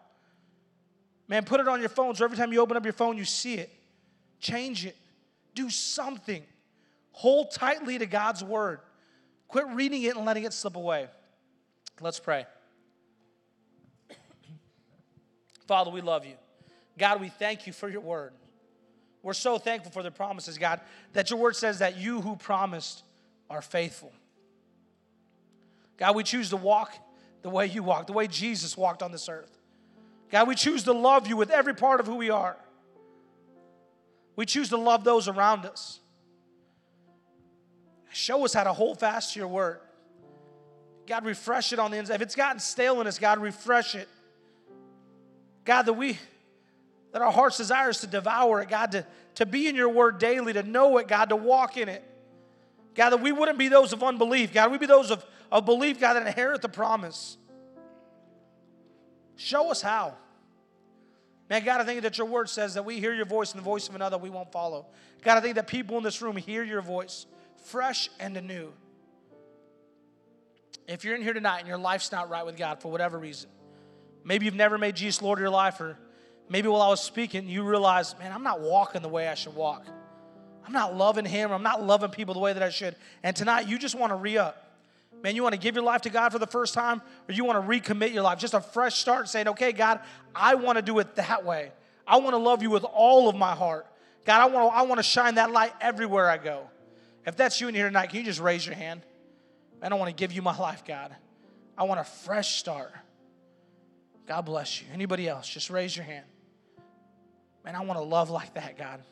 Man, 1.29 1.45
put 1.45 1.61
it 1.61 1.69
on 1.69 1.81
your 1.81 1.89
phone 1.89 2.15
so 2.15 2.25
every 2.25 2.37
time 2.37 2.53
you 2.53 2.61
open 2.61 2.77
up 2.77 2.85
your 2.85 2.93
phone, 2.93 3.17
you 3.19 3.25
see 3.25 3.55
it. 3.55 3.71
Change 4.41 4.87
it. 4.87 4.97
Do 5.55 5.71
something. 5.71 6.43
Hold 7.15 7.53
tightly 7.53 7.97
to 7.99 8.07
God's 8.07 8.43
word. 8.43 8.81
Quit 9.47 9.67
reading 9.69 10.03
it 10.03 10.17
and 10.17 10.27
letting 10.27 10.43
it 10.43 10.53
slip 10.53 10.75
away. 10.75 11.07
Let's 12.01 12.19
pray. 12.19 12.45
Father, 15.69 15.93
we 15.93 16.01
love 16.01 16.27
you. 16.27 16.35
God, 16.99 17.21
we 17.21 17.29
thank 17.29 17.69
you 17.69 17.73
for 17.73 17.89
your 17.89 18.01
word. 18.01 18.33
We're 19.23 19.33
so 19.33 19.59
thankful 19.59 19.93
for 19.93 20.03
the 20.03 20.11
promises, 20.11 20.59
God, 20.59 20.81
that 21.13 21.31
your 21.31 21.39
word 21.39 21.55
says 21.55 21.79
that 21.79 21.97
you 21.97 22.21
who 22.21 22.35
promised 22.35 23.05
are 23.49 23.63
faithful. 23.63 24.13
God, 25.97 26.17
we 26.17 26.25
choose 26.25 26.51
to 26.51 26.57
walk 26.57 26.93
the 27.43 27.49
way 27.49 27.67
you 27.67 27.85
walked, 27.85 28.09
the 28.09 28.13
way 28.13 28.27
Jesus 28.27 28.77
walked 28.77 29.05
on 29.05 29.13
this 29.13 29.29
earth. 29.29 29.57
God, 30.33 30.49
we 30.49 30.57
choose 30.57 30.83
to 30.83 30.93
love 30.93 31.29
you 31.29 31.37
with 31.37 31.51
every 31.51 31.75
part 31.75 32.01
of 32.01 32.07
who 32.07 32.17
we 32.17 32.31
are. 32.31 32.57
We 34.35 34.47
choose 34.47 34.71
to 34.71 34.77
love 34.77 35.05
those 35.05 35.29
around 35.29 35.65
us. 35.65 36.01
Show 38.15 38.45
us 38.45 38.55
how 38.55 38.63
to 38.63 38.73
hold 38.73 39.01
fast 39.01 39.33
to 39.33 39.41
your 39.41 39.49
word. 39.49 39.81
God, 41.09 41.25
refresh 41.25 41.73
it 41.73 41.81
on 41.81 41.91
the 41.91 41.97
inside. 41.97 42.15
If 42.15 42.23
it's 42.23 42.37
gotten 42.37 42.61
stale 42.61 43.01
in 43.01 43.09
us, 43.09 43.19
God, 43.19 43.41
refresh 43.41 43.97
it. 43.97 44.09
God, 45.65 45.83
that 45.83 45.95
we, 45.95 46.17
that 47.13 47.23
our 47.23 47.33
heart's 47.33 47.57
desire 47.57 47.91
is 47.91 47.99
to 48.01 48.07
devour 48.07 48.63
it, 48.63 48.69
God, 48.69 48.93
to, 48.93 49.05
to 49.35 49.47
be 49.47 49.67
in 49.67 49.75
your 49.75 49.89
word 49.89 50.19
daily, 50.19 50.53
to 50.53 50.63
know 50.63 50.97
it, 50.99 51.09
God, 51.09 51.31
to 51.31 51.37
walk 51.37 51.77
in 51.77 51.89
it. 51.89 52.05
God, 52.95 53.11
that 53.11 53.21
we 53.21 53.33
wouldn't 53.33 53.59
be 53.59 53.67
those 53.67 53.93
of 53.93 54.01
unbelief. 54.05 54.55
God, 54.55 54.71
we'd 54.71 54.79
be 54.79 54.87
those 54.87 55.11
of, 55.11 55.25
of 55.51 55.67
belief, 55.67 55.99
God, 55.99 56.15
that 56.15 56.25
inherit 56.25 56.63
the 56.63 56.69
promise. 56.69 57.37
Show 59.35 59.73
us 59.73 59.83
how. 59.83 60.15
Man, 61.51 61.65
God, 61.65 61.81
I 61.81 61.85
think 61.85 62.03
that 62.03 62.17
your 62.17 62.29
word 62.29 62.49
says 62.49 62.75
that 62.75 62.85
we 62.85 63.01
hear 63.01 63.13
your 63.13 63.27
voice 63.27 63.53
and 63.53 63.61
the 63.61 63.65
voice 63.65 63.89
of 63.89 63.97
another 63.97 64.19
we 64.19 64.31
won't 64.31 64.53
follow. 64.53 64.87
God, 65.25 65.37
I 65.37 65.41
think 65.41 65.57
that 65.57 65.67
people 65.67 65.97
in 65.99 66.05
this 66.05 66.23
room 66.23 66.37
hear 66.37 66.63
your 66.63 66.81
voice 66.81 67.27
fresh 67.65 68.09
and 68.21 68.37
anew. 68.37 68.73
If 70.87 71.05
you're 71.05 71.15
in 71.15 71.23
here 71.23 71.33
tonight 71.33 71.61
and 71.61 71.69
your 71.69 71.79
life's 71.79 72.13
not 72.13 72.29
right 72.29 72.45
with 72.45 72.57
God 72.57 72.81
for 72.81 72.91
whatever 72.91 73.19
reason, 73.19 73.51
maybe 74.23 74.45
you've 74.45 74.55
never 74.55 74.79
made 74.79 74.97
Jesus 74.97 75.23
Lord 75.23 75.39
of 75.39 75.41
your 75.41 75.51
life, 75.51 75.81
or 75.81 75.99
maybe 76.49 76.69
while 76.69 76.83
I 76.83 76.89
was 76.89 77.01
speaking, 77.01 77.49
you 77.49 77.63
realized, 77.63 78.19
man, 78.19 78.33
I'm 78.33 78.43
not 78.43 78.61
walking 78.61 79.03
the 79.03 79.09
way 79.09 79.29
I 79.29 79.35
should 79.35 79.55
walk. 79.55 79.87
I'm 80.67 80.73
not 80.73 80.95
loving 80.97 81.25
Him. 81.25 81.53
I'm 81.53 81.63
not 81.63 81.83
loving 81.83 82.11
people 82.11 82.35
the 82.35 82.41
way 82.41 82.53
that 82.53 82.63
I 82.63 82.71
should. 82.71 82.97
And 83.23 83.35
tonight, 83.35 83.69
you 83.69 83.79
just 83.79 83.95
want 83.95 84.11
to 84.11 84.17
re 84.17 84.39
up. 84.39 84.61
Man, 85.23 85.35
you 85.35 85.43
want 85.43 85.55
to 85.55 85.59
give 85.59 85.75
your 85.75 85.85
life 85.85 86.03
to 86.03 86.11
God 86.11 86.33
for 86.33 86.39
the 86.39 86.47
first 86.47 86.75
time, 86.75 87.01
or 87.29 87.33
you 87.33 87.45
want 87.45 87.63
to 87.63 87.67
recommit 87.67 88.13
your 88.13 88.23
life, 88.23 88.39
just 88.39 88.53
a 88.53 88.61
fresh 88.61 88.97
start, 88.97 89.29
saying, 89.29 89.49
okay, 89.49 89.73
God, 89.73 90.01
I 90.35 90.55
want 90.55 90.77
to 90.77 90.83
do 90.83 90.99
it 90.99 91.17
that 91.17 91.45
way. 91.45 91.73
I 92.07 92.19
want 92.19 92.33
to 92.33 92.39
love 92.39 92.63
you 92.63 92.69
with 92.69 92.85
all 92.85 93.29
of 93.29 93.37
my 93.37 93.55
heart. 93.55 93.87
God, 94.27 94.43
I 94.43 94.47
want 94.47 94.71
to, 94.71 94.77
I 94.77 94.83
want 94.83 94.99
to 94.99 95.03
shine 95.03 95.37
that 95.37 95.51
light 95.51 95.73
everywhere 95.81 96.29
I 96.29 96.37
go. 96.37 96.69
If 97.27 97.37
that's 97.37 97.61
you 97.61 97.69
in 97.69 97.75
here 97.75 97.87
tonight, 97.87 98.11
can 98.11 98.19
you 98.19 98.25
just 98.25 98.41
raise 98.41 98.67
your 98.67 98.75
hand? 98.75 99.03
I 99.83 99.89
don't 99.89 99.99
want 99.99 100.11
to 100.11 100.15
give 100.15 100.33
you 100.33 100.43
my 100.43 100.57
life, 100.57 100.85
God. 100.87 101.15
I 101.77 101.85
want 101.85 102.01
a 102.01 102.05
fresh 102.05 102.57
start. 102.57 102.93
God 104.27 104.43
bless 104.43 104.81
you. 104.81 104.89
Anybody 104.93 105.29
else? 105.29 105.49
Just 105.49 105.71
raise 105.71 105.97
your 105.97 106.05
hand. 106.05 106.25
Man, 107.65 107.77
I 107.77 107.81
want 107.83 107.99
to 107.99 108.05
love 108.05 108.31
like 108.31 108.55
that, 108.55 108.79
God. 108.79 109.03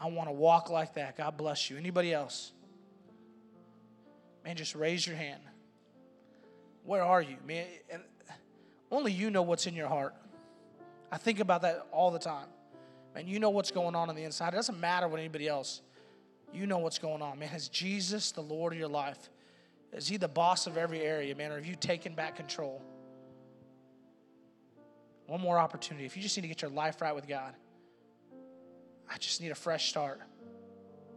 I 0.00 0.08
want 0.08 0.28
to 0.28 0.32
walk 0.32 0.70
like 0.70 0.94
that. 0.94 1.16
God 1.16 1.36
bless 1.36 1.70
you. 1.70 1.76
Anybody 1.76 2.12
else? 2.12 2.52
Man, 4.44 4.56
just 4.56 4.74
raise 4.74 5.06
your 5.06 5.16
hand. 5.16 5.40
Where 6.84 7.02
are 7.02 7.20
you, 7.20 7.36
man? 7.46 7.66
And 7.90 8.02
only 8.90 9.12
you 9.12 9.30
know 9.30 9.42
what's 9.42 9.66
in 9.66 9.74
your 9.74 9.88
heart. 9.88 10.14
I 11.10 11.18
think 11.18 11.40
about 11.40 11.62
that 11.62 11.86
all 11.92 12.10
the 12.10 12.18
time. 12.18 12.46
Man, 13.14 13.26
you 13.26 13.38
know 13.38 13.50
what's 13.50 13.70
going 13.70 13.94
on 13.94 14.08
on 14.08 14.14
the 14.14 14.24
inside. 14.24 14.52
It 14.52 14.56
doesn't 14.56 14.78
matter 14.78 15.08
what 15.08 15.18
anybody 15.18 15.48
else. 15.48 15.82
You 16.52 16.66
know 16.66 16.78
what's 16.78 16.98
going 16.98 17.22
on, 17.22 17.38
man. 17.38 17.50
Is 17.54 17.68
Jesus 17.68 18.32
the 18.32 18.40
Lord 18.40 18.72
of 18.72 18.78
your 18.78 18.88
life? 18.88 19.30
Is 19.92 20.08
he 20.08 20.16
the 20.16 20.28
boss 20.28 20.66
of 20.66 20.76
every 20.76 21.00
area, 21.00 21.34
man? 21.34 21.52
Or 21.52 21.56
have 21.56 21.66
you 21.66 21.76
taken 21.76 22.14
back 22.14 22.36
control? 22.36 22.82
One 25.26 25.40
more 25.40 25.58
opportunity. 25.58 26.06
If 26.06 26.16
you 26.16 26.22
just 26.22 26.36
need 26.36 26.42
to 26.42 26.48
get 26.48 26.62
your 26.62 26.70
life 26.70 27.00
right 27.00 27.14
with 27.14 27.28
God, 27.28 27.54
I 29.10 29.18
just 29.18 29.40
need 29.40 29.50
a 29.50 29.54
fresh 29.54 29.88
start. 29.88 30.20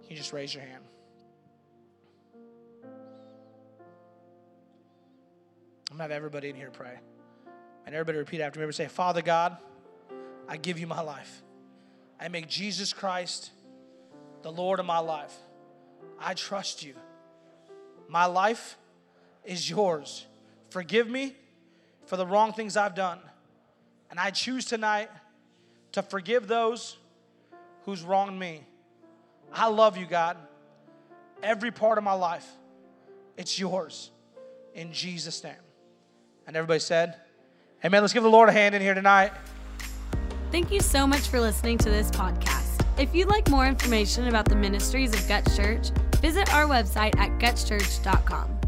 You 0.09 0.15
just 0.15 0.33
raise 0.33 0.53
your 0.53 0.63
hand? 0.63 0.83
I'm 5.89 5.97
gonna 5.97 6.03
have 6.03 6.11
everybody 6.11 6.49
in 6.49 6.55
here 6.55 6.71
pray. 6.71 6.99
And 7.85 7.95
everybody 7.95 8.17
repeat 8.17 8.41
after 8.41 8.59
me. 8.59 8.63
Everybody 8.63 8.85
say, 8.85 8.93
Father 8.93 9.21
God, 9.21 9.57
I 10.47 10.57
give 10.57 10.79
you 10.79 10.87
my 10.87 11.01
life. 11.01 11.41
I 12.19 12.27
make 12.27 12.47
Jesus 12.47 12.93
Christ 12.93 13.51
the 14.41 14.51
Lord 14.51 14.79
of 14.79 14.85
my 14.85 14.99
life. 14.99 15.35
I 16.19 16.33
trust 16.33 16.83
you. 16.83 16.93
My 18.07 18.25
life 18.25 18.77
is 19.43 19.69
yours. 19.69 20.25
Forgive 20.69 21.09
me 21.09 21.35
for 22.05 22.17
the 22.17 22.25
wrong 22.25 22.53
things 22.53 22.77
I've 22.77 22.95
done. 22.95 23.19
And 24.09 24.19
I 24.19 24.31
choose 24.31 24.65
tonight 24.65 25.09
to 25.93 26.01
forgive 26.01 26.47
those 26.47 26.97
who's 27.85 28.03
wronged 28.03 28.37
me. 28.37 28.63
I 29.53 29.67
love 29.67 29.97
you, 29.97 30.05
God. 30.05 30.37
Every 31.41 31.71
part 31.71 31.97
of 31.97 32.03
my 32.03 32.13
life, 32.13 32.47
it's 33.37 33.57
yours. 33.57 34.11
In 34.73 34.93
Jesus' 34.93 35.43
name. 35.43 35.53
And 36.47 36.55
everybody 36.55 36.79
said, 36.79 37.15
Amen. 37.83 38.01
Let's 38.01 38.13
give 38.13 38.23
the 38.23 38.29
Lord 38.29 38.47
a 38.47 38.51
hand 38.51 38.75
in 38.75 38.81
here 38.81 38.93
tonight. 38.93 39.31
Thank 40.51 40.71
you 40.71 40.81
so 40.81 41.07
much 41.07 41.29
for 41.29 41.39
listening 41.39 41.77
to 41.79 41.89
this 41.89 42.11
podcast. 42.11 42.60
If 42.97 43.15
you'd 43.15 43.29
like 43.29 43.49
more 43.49 43.65
information 43.65 44.27
about 44.27 44.45
the 44.45 44.55
ministries 44.55 45.13
of 45.13 45.27
Guts 45.27 45.55
Church, 45.55 45.89
visit 46.21 46.53
our 46.53 46.65
website 46.65 47.17
at 47.17 47.31
gutschurch.com. 47.39 48.60